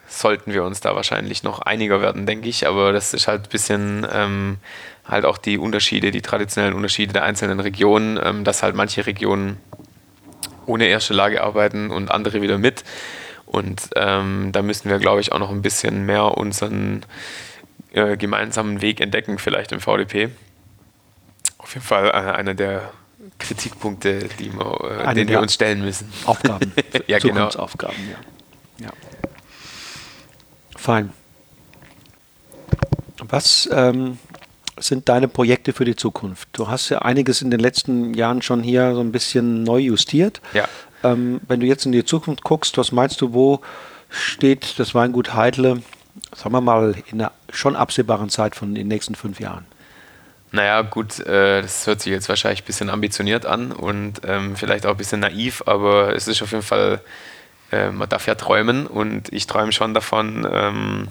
[0.07, 2.66] sollten wir uns da wahrscheinlich noch einiger werden, denke ich.
[2.66, 4.59] Aber das ist halt ein bisschen ähm,
[5.07, 9.59] halt auch die Unterschiede, die traditionellen Unterschiede der einzelnen Regionen, ähm, dass halt manche Regionen
[10.66, 12.85] ohne erste Lage arbeiten und andere wieder mit.
[13.46, 17.05] Und ähm, da müssen wir, glaube ich, auch noch ein bisschen mehr unseren
[17.92, 20.31] äh, gemeinsamen Weg entdecken, vielleicht im VDP.
[21.59, 22.92] Auf jeden Fall äh, einer der
[23.39, 26.11] Kritikpunkte, die wir, äh, denen wir uns stellen müssen.
[26.25, 26.73] Aufgaben,
[27.07, 27.35] ja, genau.
[27.35, 27.97] Zukunftsaufgaben,
[28.79, 28.87] ja.
[28.87, 28.93] ja.
[30.77, 31.13] Fein.
[33.19, 34.19] Was ähm,
[34.79, 36.49] sind deine Projekte für die Zukunft?
[36.53, 40.41] Du hast ja einiges in den letzten Jahren schon hier so ein bisschen neu justiert.
[40.55, 40.67] Ja.
[41.03, 43.61] Ähm, wenn du jetzt in die Zukunft guckst, was meinst du, wo
[44.09, 45.83] steht das Weingut Heidle,
[46.35, 49.67] sagen wir mal, in der schon absehbaren Zeit von den nächsten fünf Jahren?
[50.53, 54.85] Naja, gut, äh, das hört sich jetzt wahrscheinlich ein bisschen ambitioniert an und ähm, vielleicht
[54.87, 57.01] auch ein bisschen naiv, aber es ist auf jeden Fall
[57.73, 61.09] äh, man darf ja träumen und ich träume schon davon, ähm,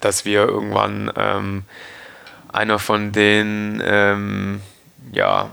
[0.00, 1.64] dass wir irgendwann ähm,
[2.52, 4.60] einer von den ähm,
[5.12, 5.50] ja,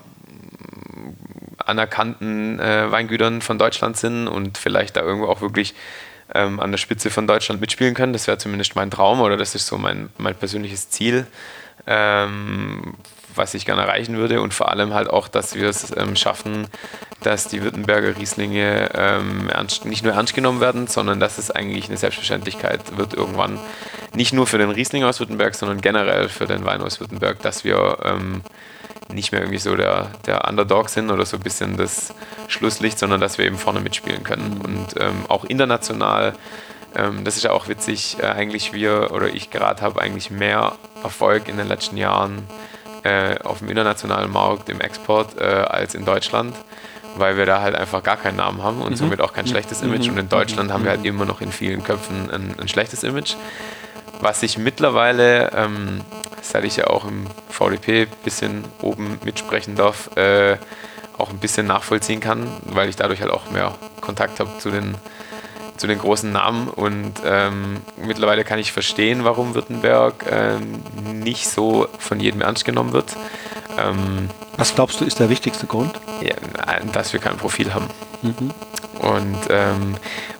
[1.57, 5.73] anerkannten äh, Weingütern von Deutschland sind und vielleicht da irgendwo auch wirklich
[6.33, 8.13] ähm, an der Spitze von Deutschland mitspielen können.
[8.13, 11.27] Das wäre zumindest mein Traum oder das ist so mein, mein persönliches Ziel,
[11.87, 12.95] ähm,
[13.35, 16.67] was ich gerne erreichen würde und vor allem halt auch, dass wir es ähm, schaffen,
[17.21, 21.87] dass die Württemberger Rieslinge ähm, ernst, nicht nur ernst genommen werden, sondern dass es eigentlich
[21.87, 23.59] eine Selbstverständlichkeit wird irgendwann,
[24.13, 27.63] nicht nur für den Riesling aus Württemberg, sondern generell für den Wein aus Württemberg, dass
[27.63, 28.41] wir ähm,
[29.13, 32.13] nicht mehr irgendwie so der, der Underdog sind oder so ein bisschen das
[32.47, 34.59] Schlusslicht, sondern dass wir eben vorne mitspielen können.
[34.63, 36.33] Und ähm, auch international
[36.95, 40.73] ähm, das ist ja auch witzig, äh, eigentlich wir oder ich gerade habe eigentlich mehr
[41.03, 42.47] Erfolg in den letzten Jahren
[43.03, 46.55] äh, auf dem internationalen Markt im Export äh, als in Deutschland,
[47.15, 48.95] weil wir da halt einfach gar keinen Namen haben und mhm.
[48.95, 49.49] somit auch kein mhm.
[49.49, 50.07] schlechtes Image.
[50.07, 50.13] Mhm.
[50.13, 50.73] Und in Deutschland mhm.
[50.73, 53.35] haben wir halt immer noch in vielen Köpfen ein, ein schlechtes Image.
[54.19, 56.01] Was ich mittlerweile, ähm,
[56.41, 60.57] seit ich ja auch im VDP ein bisschen oben mitsprechen darf, äh,
[61.17, 64.95] auch ein bisschen nachvollziehen kann, weil ich dadurch halt auch mehr Kontakt habe zu den
[65.77, 70.83] zu den großen Namen und ähm, mittlerweile kann ich verstehen, warum Württemberg ähm,
[71.19, 73.15] nicht so von jedem ernst genommen wird.
[73.77, 75.93] Ähm, Was glaubst du, ist der wichtigste Grund?
[76.21, 76.35] Ja,
[76.91, 77.87] dass wir kein Profil haben.
[78.21, 78.51] Mhm.
[78.99, 79.95] Und ähm,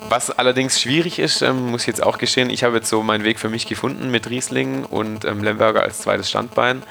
[0.10, 3.39] was allerdings schwierig ist, ähm, muss jetzt auch geschehen, ich habe jetzt so meinen Weg
[3.39, 6.82] für mich gefunden mit Riesling und ähm, Lemberger als zweites Standbein.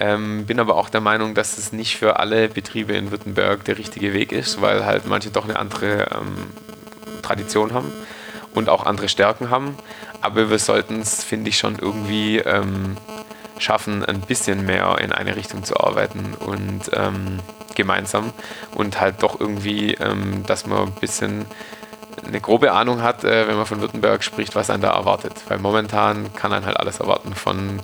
[0.00, 3.78] Ähm, bin aber auch der Meinung, dass es nicht für alle Betriebe in Württemberg der
[3.78, 6.46] richtige Weg ist, weil halt manche doch eine andere ähm,
[7.22, 7.92] Tradition haben
[8.54, 9.76] und auch andere Stärken haben.
[10.20, 12.96] Aber wir sollten es, finde ich, schon irgendwie ähm,
[13.58, 17.38] schaffen, ein bisschen mehr in eine Richtung zu arbeiten und ähm,
[17.74, 18.32] gemeinsam
[18.74, 21.46] und halt doch irgendwie, ähm, dass man ein bisschen
[22.26, 25.32] eine grobe Ahnung hat, äh, wenn man von Württemberg spricht, was einen da erwartet.
[25.48, 27.80] Weil momentan kann einen halt alles erwarten, von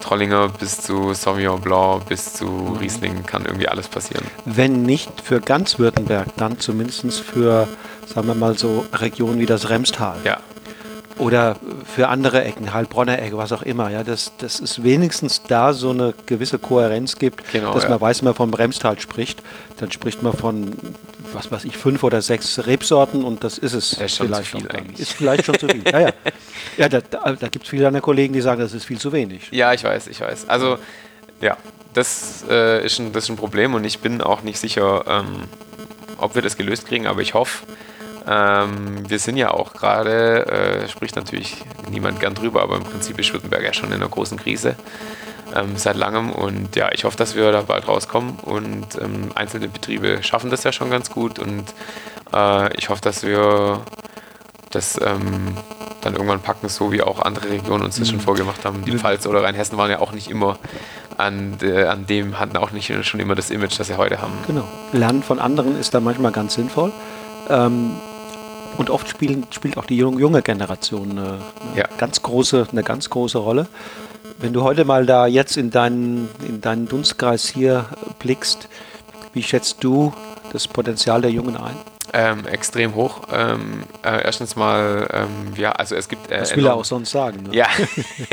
[0.00, 2.76] Trollinger bis zu Sauvignon Blanc bis zu mhm.
[2.76, 4.24] Riesling kann irgendwie alles passieren.
[4.44, 7.68] Wenn nicht für ganz Württemberg, dann zumindest für,
[8.12, 10.16] sagen wir mal so, Regionen wie das Remstal.
[10.24, 10.38] Ja,
[11.18, 15.72] oder für andere Ecken, Heilbronner Ecke, was auch immer, ja, dass, dass es wenigstens da
[15.72, 17.90] so eine gewisse Kohärenz gibt, genau, dass ja.
[17.90, 19.42] man weiß, wenn man vom Bremstal spricht,
[19.78, 20.76] dann spricht man von,
[21.32, 23.90] was weiß ich, fünf oder sechs Rebsorten und das ist es.
[23.90, 25.00] Das ist vielleicht schon zu viel eigentlich.
[25.00, 26.10] Ist vielleicht schon zu viel, ja, ja.
[26.76, 29.12] Ja, da, da, da gibt es viele deiner Kollegen, die sagen, das ist viel zu
[29.12, 29.48] wenig.
[29.50, 30.48] Ja, ich weiß, ich weiß.
[30.48, 30.78] Also,
[31.40, 31.56] ja,
[31.92, 35.44] das, äh, ist, ein, das ist ein Problem und ich bin auch nicht sicher, ähm,
[36.18, 37.64] ob wir das gelöst kriegen, aber ich hoffe,
[38.28, 41.56] ähm, wir sind ja auch gerade, äh, spricht natürlich
[41.90, 44.76] niemand gern drüber, aber im Prinzip ist Württemberg ja schon in einer großen Krise
[45.54, 49.68] ähm, seit langem und ja, ich hoffe, dass wir da bald rauskommen und ähm, einzelne
[49.68, 51.64] Betriebe schaffen das ja schon ganz gut und
[52.34, 53.80] äh, ich hoffe, dass wir
[54.70, 55.56] das ähm,
[56.02, 58.12] dann irgendwann packen, so wie auch andere Regionen uns das mhm.
[58.12, 58.84] schon vorgemacht haben.
[58.84, 60.58] Die Pfalz oder Rheinhessen waren ja auch nicht immer
[61.16, 64.34] an, äh, an dem, hatten auch nicht schon immer das Image, das sie heute haben.
[64.46, 64.64] Genau.
[64.92, 66.92] Lernen von anderen ist da manchmal ganz sinnvoll.
[67.48, 67.92] Ähm,
[68.76, 71.88] und oft spielen, spielt auch die junge Generation eine, eine ja.
[71.98, 73.66] ganz große, eine ganz große Rolle.
[74.38, 77.86] Wenn du heute mal da jetzt in deinen, in deinen Dunstkreis hier
[78.18, 78.68] blickst,
[79.32, 80.12] wie schätzt du
[80.52, 81.74] das Potenzial der Jungen ein?
[82.12, 83.22] Ähm, extrem hoch.
[83.32, 86.30] Ähm, äh, erstens mal, ähm, ja, also es gibt.
[86.30, 87.42] Äh, das will er auch sonst sagen.
[87.42, 87.54] Ne?
[87.54, 87.66] Ja.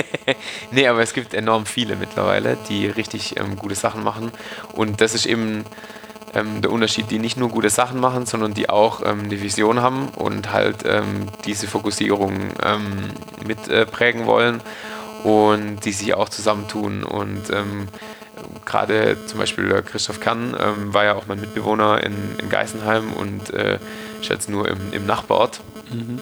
[0.72, 4.32] nee, aber es gibt enorm viele mittlerweile, die richtig ähm, gute Sachen machen.
[4.74, 5.66] Und das ist eben
[6.36, 9.82] ähm, der Unterschied, die nicht nur gute Sachen machen, sondern die auch ähm, eine Vision
[9.82, 13.10] haben und halt ähm, diese Fokussierung ähm,
[13.46, 14.62] mitprägen äh, wollen
[15.24, 17.04] und die sich auch zusammentun.
[17.04, 17.88] Und ähm,
[18.66, 23.54] gerade zum Beispiel Christoph Kann ähm, war ja auch mein Mitbewohner in, in Geisenheim und
[23.54, 23.80] äh,
[24.22, 25.62] ich jetzt nur im, im Nachbarort.
[25.92, 26.20] Mhm.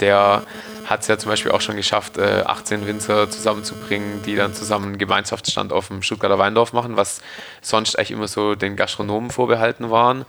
[0.00, 0.42] der
[0.84, 4.86] hat es ja zum Beispiel auch schon geschafft, 18 äh, Winzer zusammenzubringen, die dann zusammen
[4.86, 7.20] einen Gemeinschaftsstand auf dem Stuttgarter Weindorf machen, was
[7.62, 10.24] sonst eigentlich immer so den Gastronomen vorbehalten waren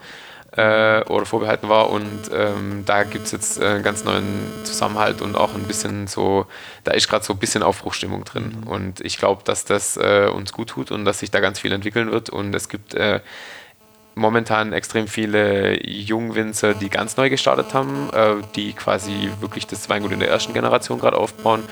[0.56, 1.90] äh, oder vorbehalten war.
[1.90, 4.24] Und ähm, da gibt es jetzt einen ganz neuen
[4.64, 6.46] Zusammenhalt und auch ein bisschen so,
[6.84, 8.62] da ist gerade so ein bisschen Aufbruchstimmung drin.
[8.62, 8.68] Mhm.
[8.68, 11.72] Und ich glaube, dass das äh, uns gut tut und dass sich da ganz viel
[11.72, 12.30] entwickeln wird.
[12.30, 13.20] Und es gibt äh,
[14.16, 20.10] momentan extrem viele Jungwinzer, die ganz neu gestartet haben, äh, die quasi wirklich das Weingut
[20.10, 21.62] in der ersten Generation gerade aufbauen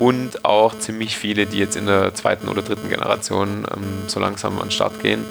[0.00, 4.58] und auch ziemlich viele, die jetzt in der zweiten oder dritten Generation ähm, so langsam
[4.58, 5.24] an den Start gehen.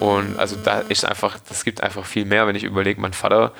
[0.00, 3.52] Und also da ist einfach, das gibt einfach viel mehr, wenn ich überlege, mein Vater,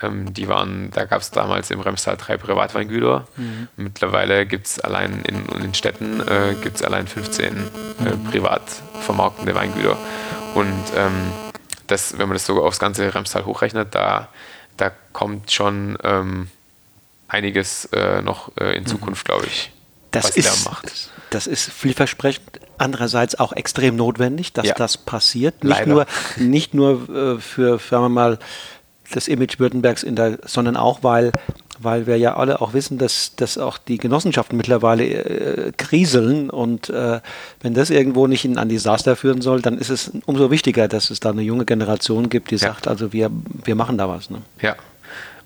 [0.00, 3.26] ähm, die waren, da gab es damals im Remstal drei Privatweingüter.
[3.36, 3.68] Mhm.
[3.76, 8.24] Mittlerweile gibt es allein in, in, den Städten äh, gibt allein 15 äh, mhm.
[8.24, 8.62] privat
[9.00, 9.98] vermarktende Weingüter.
[10.54, 11.32] Und ähm,
[11.88, 14.28] das, wenn man das so aufs ganze Remstal hochrechnet, da,
[14.76, 16.48] da kommt schon ähm,
[17.26, 18.86] einiges äh, noch äh, in mhm.
[18.86, 19.72] Zukunft, glaube ich.
[20.10, 20.78] Das ist, da
[21.28, 24.74] das ist vielversprechend, andererseits auch extrem notwendig, dass ja.
[24.74, 25.62] das passiert.
[25.64, 25.92] Nicht Leider.
[25.92, 28.38] nur, nicht nur äh, für, sagen wir mal,
[29.12, 31.32] das Image Württembergs, in der, sondern auch, weil
[31.78, 36.90] weil wir ja alle auch wissen, dass, dass auch die Genossenschaften mittlerweile äh, kriseln und
[36.90, 37.20] äh,
[37.60, 41.10] wenn das irgendwo nicht in ein Desaster führen soll, dann ist es umso wichtiger, dass
[41.10, 42.68] es da eine junge Generation gibt, die ja.
[42.68, 43.30] sagt, also wir,
[43.64, 44.30] wir machen da was.
[44.30, 44.42] Ne?
[44.60, 44.76] Ja.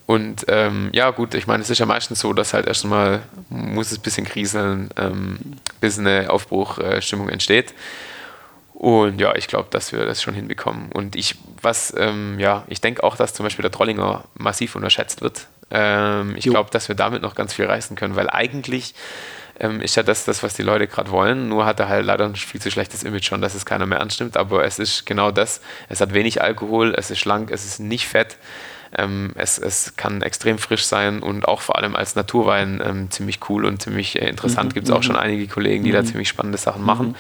[0.07, 3.93] Und ähm, ja, gut, ich meine, es ist ja meistens so, dass halt erstmal muss
[3.93, 5.39] es ein bisschen kriseln, ähm,
[5.81, 7.73] bis eine Aufbruchstimmung äh, entsteht.
[8.83, 10.91] Und ja, ich glaube, dass wir das schon hinbekommen.
[10.91, 15.21] Und ich, was, ähm, ja, ich denke auch, dass zum Beispiel der Trollinger massiv unterschätzt
[15.21, 15.47] wird.
[15.73, 18.95] Ähm, ich glaube, dass wir damit noch ganz viel reißen können, weil eigentlich
[19.59, 21.49] ähm, ist ja das, das, was die Leute gerade wollen.
[21.49, 24.01] Nur hat er halt leider ein viel zu schlechtes Image schon, dass es keiner mehr
[24.01, 24.37] anstimmt.
[24.37, 25.61] Aber es ist genau das.
[25.89, 28.37] Es hat wenig Alkohol, es ist schlank, es ist nicht fett.
[28.97, 33.41] Ähm, es, es, kann extrem frisch sein und auch vor allem als Naturwein ähm, ziemlich
[33.49, 34.71] cool und ziemlich äh, interessant.
[34.71, 34.75] Mhm.
[34.75, 35.05] Gibt es auch mhm.
[35.05, 35.95] schon einige Kollegen, die mhm.
[35.95, 37.09] da ziemlich spannende Sachen machen.
[37.09, 37.15] Mhm.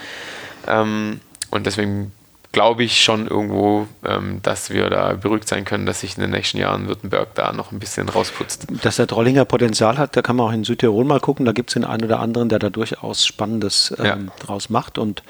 [0.67, 2.13] Ähm, und deswegen
[2.53, 6.31] glaube ich schon irgendwo, ähm, dass wir da beruhigt sein können, dass sich in den
[6.31, 8.67] nächsten Jahren Württemberg da noch ein bisschen rausputzt.
[8.83, 11.47] Dass der Trollinger Potenzial hat, da kann man auch in Südtirol mal gucken.
[11.47, 14.17] Da gibt es den einen oder anderen, der da durchaus Spannendes ähm, ja.
[14.39, 14.99] draus macht.
[14.99, 15.23] Und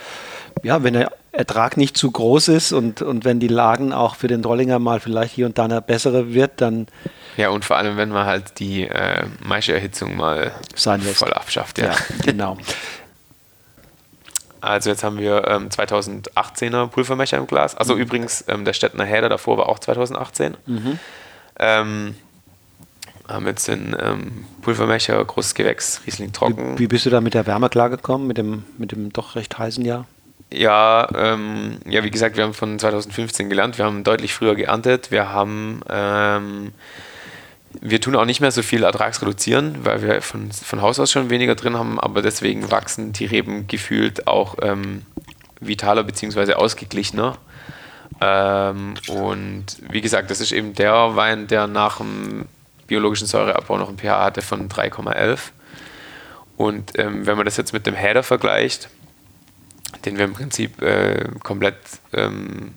[0.65, 4.29] ja, wenn der Ertrag nicht zu groß ist und, und wenn die Lagen auch für
[4.29, 6.89] den Trollinger mal vielleicht hier und da eine bessere wird, dann.
[7.37, 11.79] Ja, und vor allem, wenn man halt die äh, Maischeerhitzung mal voll abschafft.
[11.79, 11.95] Ja, ja
[12.25, 12.59] genau.
[14.63, 17.77] Also jetzt haben wir ähm, 2018er Pulvermecher im Glas.
[17.77, 18.01] Also mhm.
[18.01, 20.57] übrigens, ähm, der Städtner Häder davor war auch 2018.
[20.67, 20.99] Mhm.
[21.59, 22.15] Ähm,
[23.29, 26.75] haben jetzt den ähm, Pulvermecher, großes Gewächs, Riesling trocken.
[26.75, 29.59] Wie, wie, bist du da mit der Wärme klargekommen, mit dem, mit dem doch recht
[29.59, 30.07] heißen Jahr?
[30.53, 35.11] Ja, ähm, ja, wie gesagt, wir haben von 2015 gelernt, wir haben deutlich früher geerntet,
[35.11, 36.73] wir haben, ähm,
[37.81, 41.31] wir tun auch nicht mehr so viel Ertragsreduzieren, weil wir von, von Haus aus schon
[41.31, 45.03] weniger drin haben, aber deswegen wachsen die Reben gefühlt auch ähm,
[45.61, 46.55] vitaler bzw.
[46.55, 47.39] ausgeglichener.
[48.21, 52.47] Ähm, und wie gesagt, das ist eben der Wein, der nach dem
[52.87, 55.39] biologischen Säureabbau noch ein pH hatte von 3,11.
[56.57, 58.91] Und ähm, wenn man das jetzt mit dem Header vergleicht,
[60.05, 61.77] den wir im Prinzip äh, komplett
[62.13, 62.75] ähm,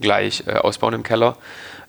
[0.00, 1.36] gleich äh, ausbauen im Keller,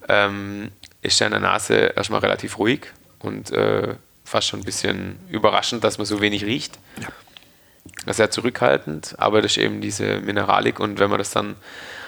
[0.07, 0.71] ähm,
[1.03, 2.87] ist der in der Nase erstmal relativ ruhig
[3.19, 6.79] und äh, fast schon ein bisschen überraschend, dass man so wenig riecht.
[6.99, 8.13] Ja.
[8.13, 11.55] Sehr zurückhaltend, aber das ist eben diese Mineralik und wenn man das dann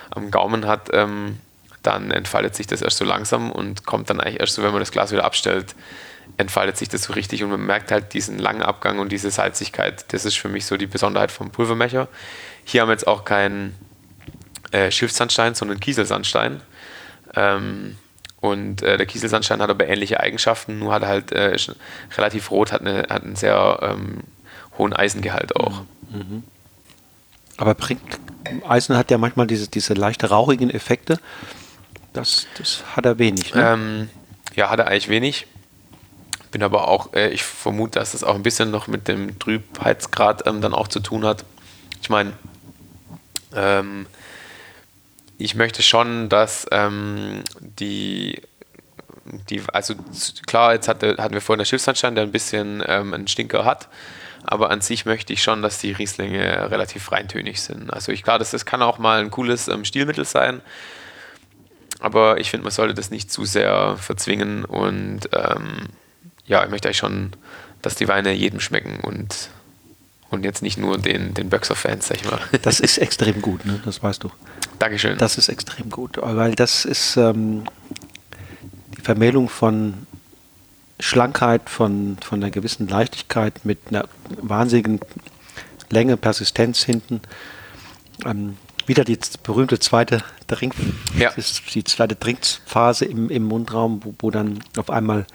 [0.09, 1.39] am Gaumen hat, ähm,
[1.83, 4.79] dann entfaltet sich das erst so langsam und kommt dann eigentlich erst so, wenn man
[4.79, 5.75] das Glas wieder abstellt,
[6.37, 10.05] entfaltet sich das so richtig und man merkt halt diesen langen Abgang und diese Salzigkeit.
[10.13, 12.07] Das ist für mich so die Besonderheit vom Pulvermecher.
[12.63, 13.75] Hier haben wir jetzt auch keinen
[14.71, 16.61] äh, Schiffsandstein, sondern Kieselsandstein.
[17.35, 17.97] Ähm,
[18.45, 21.57] und äh, der Kieselsandstein hat aber ähnliche Eigenschaften, nur hat er halt äh,
[22.17, 24.19] relativ rot, hat, eine, hat einen sehr ähm,
[24.77, 25.81] hohen Eisengehalt auch.
[26.09, 26.43] Mhm.
[27.57, 28.01] Aber bringt,
[28.67, 31.19] Eisen hat ja manchmal diese, diese leicht rauchigen Effekte.
[32.13, 33.53] Das, das hat er wenig.
[33.53, 33.71] Ne?
[33.73, 34.09] Ähm,
[34.55, 35.47] ja, hat er eigentlich wenig.
[36.51, 40.47] Bin aber auch, äh, ich vermute, dass das auch ein bisschen noch mit dem Trübheitsgrad
[40.47, 41.45] ähm, dann auch zu tun hat.
[42.01, 42.33] Ich meine,
[43.53, 44.05] ähm,
[45.37, 48.41] ich möchte schon, dass ähm, die,
[49.49, 49.95] die, also
[50.45, 53.89] klar, jetzt hatte, hatten wir vorhin der Schiffsanstand, der ein bisschen ähm, einen Stinker hat,
[54.45, 57.91] aber an sich möchte ich schon, dass die Rieslinge relativ reintönig sind.
[57.91, 60.61] Also ich klar, das, das kann auch mal ein cooles ähm, Stilmittel sein,
[61.99, 65.89] aber ich finde, man sollte das nicht zu sehr verzwingen und ähm,
[66.45, 67.31] ja, ich möchte eigentlich schon,
[67.81, 69.49] dass die Weine jedem schmecken und
[70.35, 72.39] und jetzt nicht nur den, den Böxer-Fans, sag ich mal.
[72.61, 73.81] Das ist extrem gut, ne?
[73.85, 74.31] das weißt du.
[74.79, 75.17] Dankeschön.
[75.17, 77.63] Das ist extrem gut, weil das ist ähm,
[78.97, 80.05] die Vermählung von
[80.99, 84.07] Schlankheit, von, von einer gewissen Leichtigkeit mit einer
[84.41, 84.99] wahnsinnigen
[85.89, 87.21] Länge, Persistenz hinten.
[88.25, 90.75] Ähm, wieder die berühmte zweite Drink,
[91.17, 91.31] ja.
[91.73, 95.25] die zweite Trinkphase im, im Mundraum, wo, wo dann auf einmal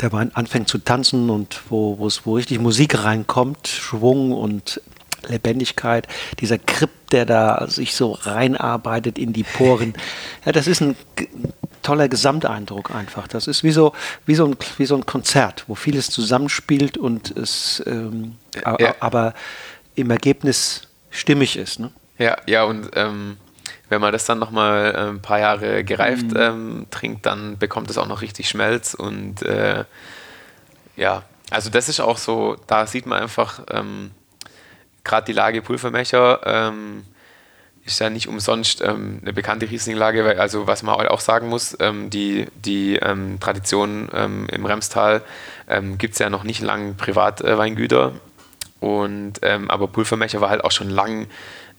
[0.00, 4.80] der Wein anfängt zu tanzen und wo, es, wo richtig Musik reinkommt, Schwung und
[5.26, 6.06] Lebendigkeit,
[6.38, 9.94] dieser Grip, der da sich so reinarbeitet in die Poren.
[10.44, 10.96] Ja, das ist ein
[11.82, 13.28] toller Gesamteindruck einfach.
[13.28, 13.92] Das ist wie so,
[14.24, 18.94] wie so, ein, wie so ein Konzert, wo vieles zusammenspielt und es ähm, ja.
[19.00, 19.34] aber
[19.94, 21.80] im Ergebnis stimmig ist.
[21.80, 21.90] Ne?
[22.18, 23.36] Ja, ja, und ähm,
[23.88, 26.36] wenn man das dann nochmal ein paar Jahre gereift mhm.
[26.36, 29.84] ähm, trinkt, dann bekommt es auch noch richtig Schmelz und äh,
[30.96, 34.10] ja, also das ist auch so, da sieht man einfach, ähm,
[35.04, 37.04] gerade die Lage Pulvermecher ähm,
[37.84, 41.76] ist ja nicht umsonst ähm, eine bekannte Rieslinglage, weil also was man auch sagen muss,
[41.80, 45.22] ähm, die, die ähm, Tradition im Remstal
[45.98, 48.12] gibt es ja noch nicht lang Privatweingüter
[48.80, 51.26] und aber Pulvermecher war halt auch schon lang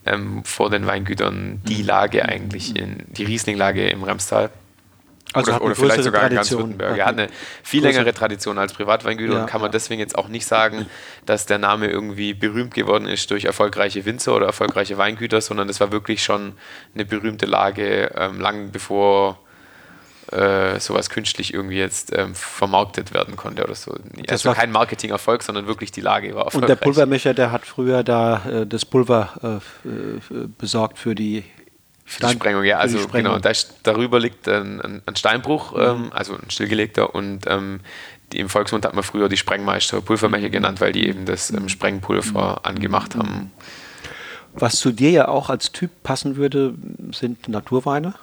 [0.05, 1.87] ähm, vor den Weingütern die mhm.
[1.87, 4.49] Lage eigentlich, in, die Rieslinglage im Remstal.
[5.33, 6.97] Also oder, oder vielleicht sogar in ganz Württemberg.
[6.97, 7.27] Er hat eine
[7.61, 9.73] viel längere Tradition als Privatweingüter ja, und kann man ja.
[9.73, 10.87] deswegen jetzt auch nicht sagen,
[11.27, 15.79] dass der Name irgendwie berühmt geworden ist durch erfolgreiche Winzer oder erfolgreiche Weingüter, sondern das
[15.79, 16.53] war wirklich schon
[16.95, 19.39] eine berühmte Lage, ähm, lang bevor
[20.31, 23.95] äh, sowas künstlich irgendwie jetzt ähm, vermarktet werden konnte oder so.
[24.25, 26.53] Das also kein Marketingerfolg, sondern wirklich die Lage war.
[26.53, 31.43] Und der Pulvermecher, der hat früher da äh, das Pulver äh, äh besorgt für die
[32.05, 33.51] für die Sprengung, ja, also genau, da,
[33.83, 35.79] darüber liegt ein, ein Steinbruch, mhm.
[35.79, 37.81] ähm, also ein stillgelegter und ähm,
[38.31, 41.69] die, im Volksmund hat man früher die Sprengmeister Pulvermecher genannt, weil die eben das ähm,
[41.69, 42.57] Sprengpulver mhm.
[42.63, 43.51] angemacht haben.
[44.53, 46.73] Was zu dir ja auch als Typ passen würde,
[47.11, 48.15] sind Naturweine.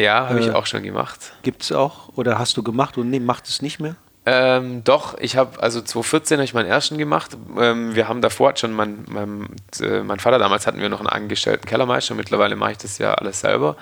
[0.00, 1.32] Ja, habe äh, ich auch schon gemacht.
[1.42, 2.08] Gibt es auch?
[2.16, 3.96] Oder hast du gemacht und nee, macht es nicht mehr?
[4.26, 7.36] Ähm, doch, ich habe, also 2014 habe ich meinen ersten gemacht.
[7.58, 9.48] Ähm, wir haben davor schon, mein, mein,
[9.80, 13.14] äh, mein Vater damals hatten wir noch einen angestellten Kellermeister, mittlerweile mache ich das ja
[13.14, 13.76] alles selber.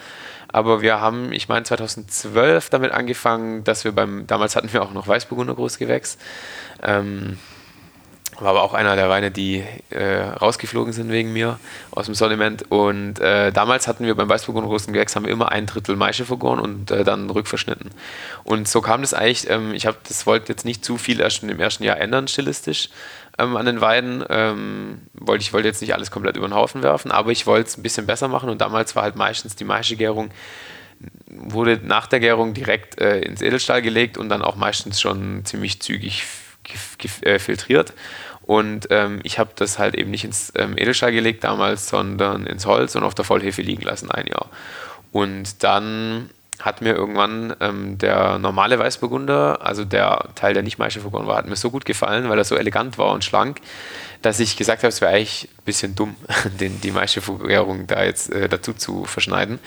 [0.51, 4.93] Aber wir haben, ich meine, 2012 damit angefangen, dass wir beim, damals hatten wir auch
[4.93, 6.19] noch Weißburgunder Großgewächs.
[6.83, 7.39] Ähm,
[8.41, 11.59] war aber auch einer der Weine, die äh, rausgeflogen sind wegen mir
[11.91, 12.71] aus dem Sortiment.
[12.71, 15.97] Und äh, damals hatten wir beim Weißburg und Rosten Gewächs haben wir immer ein Drittel
[15.97, 17.91] Maische vergoren und äh, dann rückverschnitten.
[18.45, 21.43] Und so kam das eigentlich, ähm, ich habe das wollte jetzt nicht zu viel erst
[21.43, 22.91] im ersten Jahr ändern, stilistisch
[23.39, 24.25] ähm, an den Weiden.
[24.29, 27.69] Ähm, wollte, ich wollte jetzt nicht alles komplett über den Haufen werfen, aber ich wollte
[27.69, 28.49] es ein bisschen besser machen.
[28.49, 30.31] Und damals war halt meistens die Maische-Gärung
[31.29, 35.81] wurde nach der Gärung direkt äh, ins Edelstahl gelegt und dann auch meistens schon ziemlich
[35.81, 36.25] zügig
[37.23, 37.93] äh, filtriert.
[38.49, 42.65] Und ähm, ich habe das halt eben nicht ins ähm, Edelstahl gelegt damals, sondern ins
[42.65, 44.47] Holz und auf der Vollhefe liegen lassen ein Jahr.
[45.13, 51.27] Und dann hat mir irgendwann ähm, der normale Weißburgunder, also der Teil, der nicht Maischevergoren
[51.27, 53.61] war, hat mir so gut gefallen, weil er so elegant war und schlank,
[54.23, 56.17] dass ich gesagt habe, es wäre eigentlich ein bisschen dumm,
[56.59, 59.59] den, die Maischevergärung da jetzt äh, dazu zu verschneiden.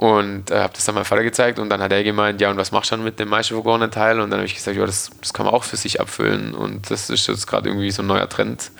[0.00, 2.56] Und äh, habe das dann meinem Vater gezeigt und dann hat er gemeint, ja, und
[2.56, 4.18] was machst du dann mit dem Maischevergorenen Teil?
[4.18, 6.54] Und dann habe ich gesagt, ja, das, das kann man auch für sich abfüllen.
[6.54, 8.70] Und das ist jetzt gerade irgendwie so ein neuer Trend.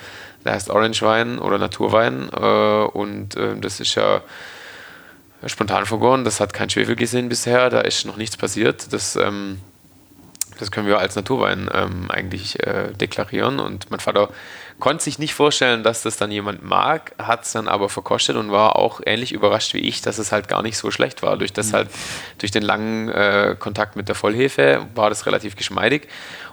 [0.46, 2.30] Der heißt Orange Wein oder Naturwein.
[2.32, 4.22] Äh, und äh, das ist ja
[5.44, 6.24] spontan vergoren.
[6.24, 8.90] Das hat kein Schwefel gesehen bisher, da ist noch nichts passiert.
[8.90, 9.60] Das, ähm,
[10.58, 13.60] das können wir als Naturwein ähm, eigentlich äh, deklarieren.
[13.60, 14.30] Und mein Vater
[14.80, 18.50] konnte sich nicht vorstellen, dass das dann jemand mag, hat es dann aber verkostet und
[18.50, 21.36] war auch ähnlich überrascht wie ich, dass es halt gar nicht so schlecht war.
[21.36, 21.76] Durch das mhm.
[21.76, 21.88] halt,
[22.38, 26.08] durch den langen äh, Kontakt mit der Vollhefe war das relativ geschmeidig.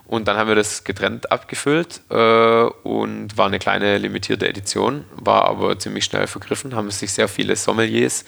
[0.06, 5.46] Und dann haben wir das getrennt abgefüllt äh, und war eine kleine limitierte Edition, war
[5.46, 8.24] aber ziemlich schnell vergriffen, haben sich sehr viele Sommeliers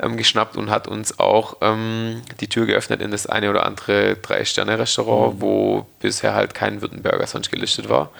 [0.00, 4.16] ähm, geschnappt und hat uns auch ähm, die Tür geöffnet in das eine oder andere
[4.16, 5.40] Drei-Sterne-Restaurant, mhm.
[5.40, 8.10] wo bisher halt kein Württemberger sonst gelistet war.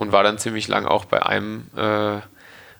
[0.00, 2.20] Und war dann ziemlich lang auch bei einem äh,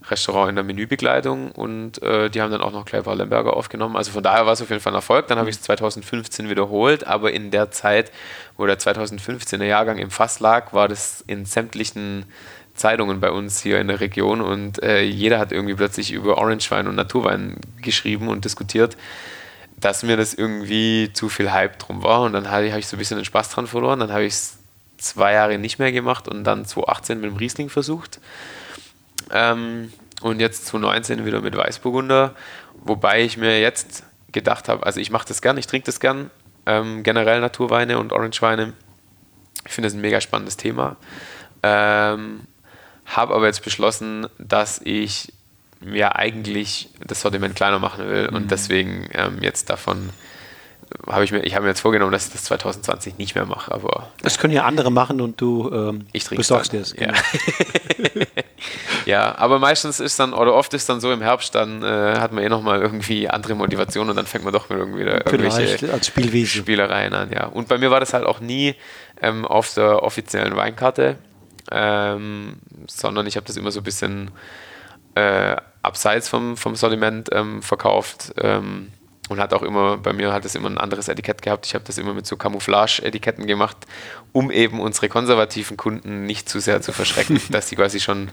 [0.08, 3.94] Restaurant in der Menübegleitung und äh, die haben dann auch noch Clever Lemberger aufgenommen.
[3.94, 5.26] Also von daher war es auf jeden Fall ein Erfolg.
[5.26, 8.10] Dann habe ich es 2015 wiederholt, aber in der Zeit,
[8.56, 12.24] wo der 2015er Jahrgang im Fass lag, war das in sämtlichen
[12.72, 16.88] Zeitungen bei uns hier in der Region und äh, jeder hat irgendwie plötzlich über Orangewein
[16.88, 18.96] und Naturwein geschrieben und diskutiert,
[19.76, 22.98] dass mir das irgendwie zu viel Hype drum war und dann habe ich so ein
[22.98, 24.00] bisschen den Spaß dran verloren.
[24.00, 24.59] Dann habe ich es
[25.02, 28.20] zwei Jahre nicht mehr gemacht und dann 2018 mit dem Riesling versucht.
[29.32, 32.34] Ähm, und jetzt 2019 wieder mit Weißburgunder,
[32.82, 36.30] wobei ich mir jetzt gedacht habe, also ich mache das gern, ich trinke das gern,
[36.66, 38.74] ähm, generell Naturweine und Orangeweine.
[39.66, 40.96] Ich finde das ein mega spannendes Thema.
[41.62, 42.40] Ähm,
[43.06, 45.32] habe aber jetzt beschlossen, dass ich
[45.80, 48.36] mir eigentlich das Sortiment kleiner machen will mhm.
[48.36, 50.10] und deswegen ähm, jetzt davon
[51.06, 53.72] habe ich mir, ich habe mir jetzt vorgenommen, dass ich das 2020 nicht mehr mache,
[53.72, 54.08] aber.
[54.22, 56.94] Das können ja andere machen und du ähm, ich besorgst dir es.
[56.94, 57.12] Genau.
[57.12, 58.26] Ja.
[59.06, 62.32] ja, aber meistens ist dann, oder oft ist dann so im Herbst, dann äh, hat
[62.32, 66.06] man eh nochmal irgendwie andere Motivation und dann fängt man doch mit irgendwie irgendwelche als
[66.06, 66.62] Spielwesen.
[66.62, 67.46] Spielereien an, ja.
[67.46, 68.74] Und bei mir war das halt auch nie
[69.20, 71.18] ähm, auf der offiziellen Weinkarte
[71.70, 72.56] ähm,
[72.88, 74.30] sondern ich habe das immer so ein bisschen
[75.14, 78.92] äh, abseits vom, vom Sortiment ähm, verkauft ähm,
[79.30, 81.64] und hat auch immer, bei mir hat es immer ein anderes Etikett gehabt.
[81.64, 83.76] Ich habe das immer mit so Camouflage-Etiketten gemacht,
[84.32, 88.30] um eben unsere konservativen Kunden nicht zu sehr zu verschrecken, dass sie quasi schon,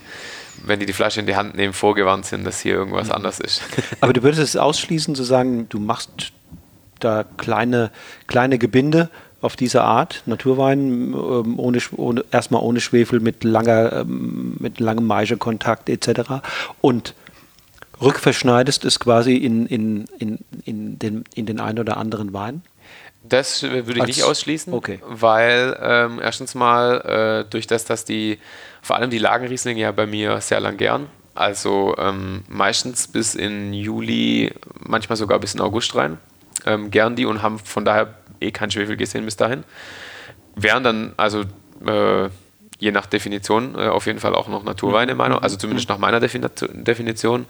[0.66, 3.14] wenn die die Flasche in die Hand nehmen, vorgewarnt sind, dass hier irgendwas mhm.
[3.14, 3.62] anders ist.
[4.02, 6.34] Aber du würdest es ausschließen, zu sagen, du machst
[7.00, 7.92] da kleine,
[8.26, 14.56] kleine Gebinde auf diese Art, Naturwein, ähm, ohne, ohne, erstmal ohne Schwefel, mit, langer, ähm,
[14.58, 16.42] mit langem Maischekontakt etc.
[16.82, 17.14] Und
[18.02, 22.62] rückverschneidest es quasi in, in, in, in, den, in den einen oder anderen Wein?
[23.24, 25.00] Das würde ich Als, nicht ausschließen, okay.
[25.06, 28.40] weil ähm, erstens mal äh, durch das, dass die,
[28.82, 33.74] vor allem die Lagenrieslinge ja bei mir sehr lang gern, also ähm, meistens bis in
[33.74, 36.18] Juli, manchmal sogar bis in August rein,
[36.66, 39.64] ähm, gern die und haben von daher eh kein Schwefel gesehen bis dahin.
[40.56, 41.42] Wären dann also
[41.86, 42.30] äh,
[42.80, 45.18] je nach Definition äh, auf jeden Fall auch noch Naturweine, mhm.
[45.18, 47.46] meiner, also zumindest nach meiner Definition,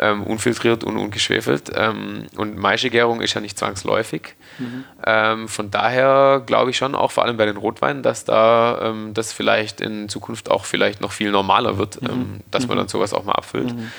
[0.00, 1.70] ähm, unfiltriert und ungeschwefelt.
[1.74, 4.34] Ähm, und Maischegärung ist ja nicht zwangsläufig.
[4.58, 4.84] Mhm.
[5.06, 9.14] Ähm, von daher glaube ich schon, auch vor allem bei den Rotweinen, dass da ähm,
[9.14, 12.08] das vielleicht in Zukunft auch vielleicht noch viel normaler wird, mhm.
[12.08, 12.80] Ähm, dass man mhm.
[12.80, 13.72] dann sowas auch mal abfüllt.
[13.72, 13.92] Mhm.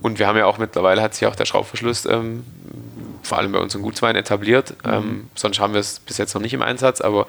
[0.00, 2.44] Und wir haben ja auch mittlerweile hat sich auch der Schraubverschluss ähm,
[3.22, 4.74] vor allem bei uns in Gutswein etabliert.
[4.86, 5.28] Mhm.
[5.34, 7.26] Sonst haben wir es bis jetzt noch nicht im Einsatz, aber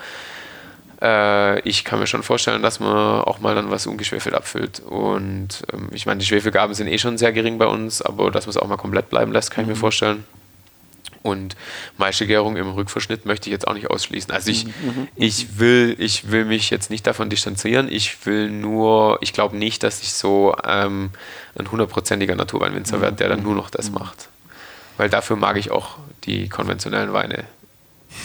[1.02, 4.80] äh, ich kann mir schon vorstellen, dass man auch mal dann was ungeschwefelt abfüllt.
[4.80, 8.46] Und ähm, ich meine, die Schwefelgaben sind eh schon sehr gering bei uns, aber dass
[8.46, 9.72] man es auch mal komplett bleiben lässt, kann mhm.
[9.72, 9.82] ich mir mhm.
[9.82, 10.24] vorstellen.
[11.24, 11.56] Und
[11.98, 14.32] Maischegärung im Rückverschnitt möchte ich jetzt auch nicht ausschließen.
[14.32, 14.72] Also ich, mhm.
[14.84, 15.08] mhm.
[15.16, 17.88] ich, will, ich will mich jetzt nicht davon distanzieren.
[17.92, 21.12] Ich will nur, ich glaube nicht, dass ich so ähm,
[21.56, 23.02] ein hundertprozentiger Naturweinwinzer mhm.
[23.02, 24.30] werde, der dann nur noch das macht
[25.02, 27.46] weil dafür mag ich auch die konventionellen Weine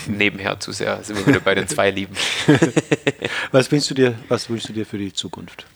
[0.06, 1.02] nebenher zu sehr.
[1.02, 2.14] Sind wir wieder bei den zwei Lieben.
[3.52, 5.66] was wünschst du dir, was wünschst du dir für die Zukunft?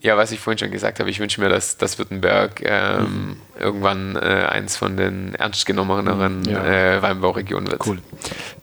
[0.00, 3.36] Ja, was ich vorhin schon gesagt habe, ich wünsche mir, dass, dass Württemberg ähm, mhm.
[3.58, 6.64] irgendwann äh, eins von den ernst genommeneren ja.
[6.64, 7.84] äh, Weinbauregionen wird.
[7.84, 7.98] Cool.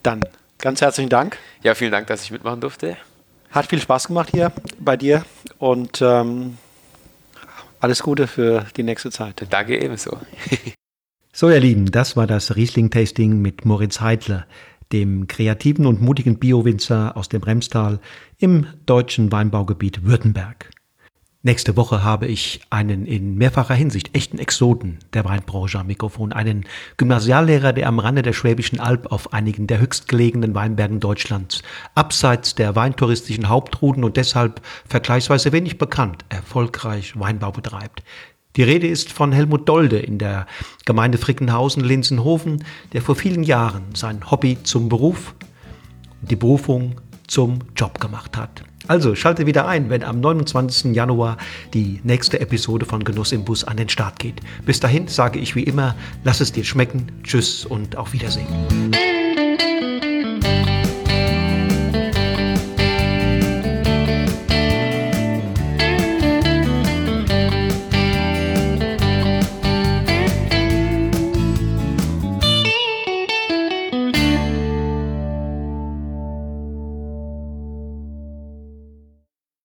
[0.01, 0.21] Dann
[0.59, 1.37] ganz herzlichen Dank.
[1.61, 2.95] Ja, vielen Dank, dass ich mitmachen durfte.
[3.51, 5.25] Hat viel Spaß gemacht hier bei dir
[5.57, 6.57] und ähm,
[7.79, 9.45] alles Gute für die nächste Zeit.
[9.49, 10.17] Danke ebenso.
[11.37, 14.47] So, ihr Lieben, das war das Riesling-Tasting mit Moritz Heidler,
[14.91, 17.99] dem kreativen und mutigen Bio-Winzer aus dem Remstal
[18.37, 20.71] im deutschen Weinbaugebiet Württemberg.
[21.45, 26.65] Nächste Woche habe ich einen in mehrfacher Hinsicht echten Exoten der Weinbranche am Mikrofon, einen
[26.97, 31.61] Gymnasiallehrer, der am Rande der Schwäbischen Alb auf einigen der höchstgelegenen Weinbergen Deutschlands,
[31.93, 38.01] abseits der weintouristischen Hauptrouten und deshalb vergleichsweise wenig bekannt, erfolgreich Weinbau betreibt.
[38.55, 40.47] Die Rede ist von Helmut Dolde in der
[40.85, 45.35] Gemeinde Frickenhausen-Linsenhofen, der vor vielen Jahren sein Hobby zum Beruf
[46.21, 46.95] und die Berufung
[47.27, 48.63] zum Job gemacht hat.
[48.87, 50.95] Also schalte wieder ein, wenn am 29.
[50.95, 51.37] Januar
[51.73, 54.41] die nächste Episode von Genuss im Bus an den Start geht.
[54.65, 58.47] Bis dahin sage ich wie immer, lass es dir schmecken, tschüss und auf Wiedersehen.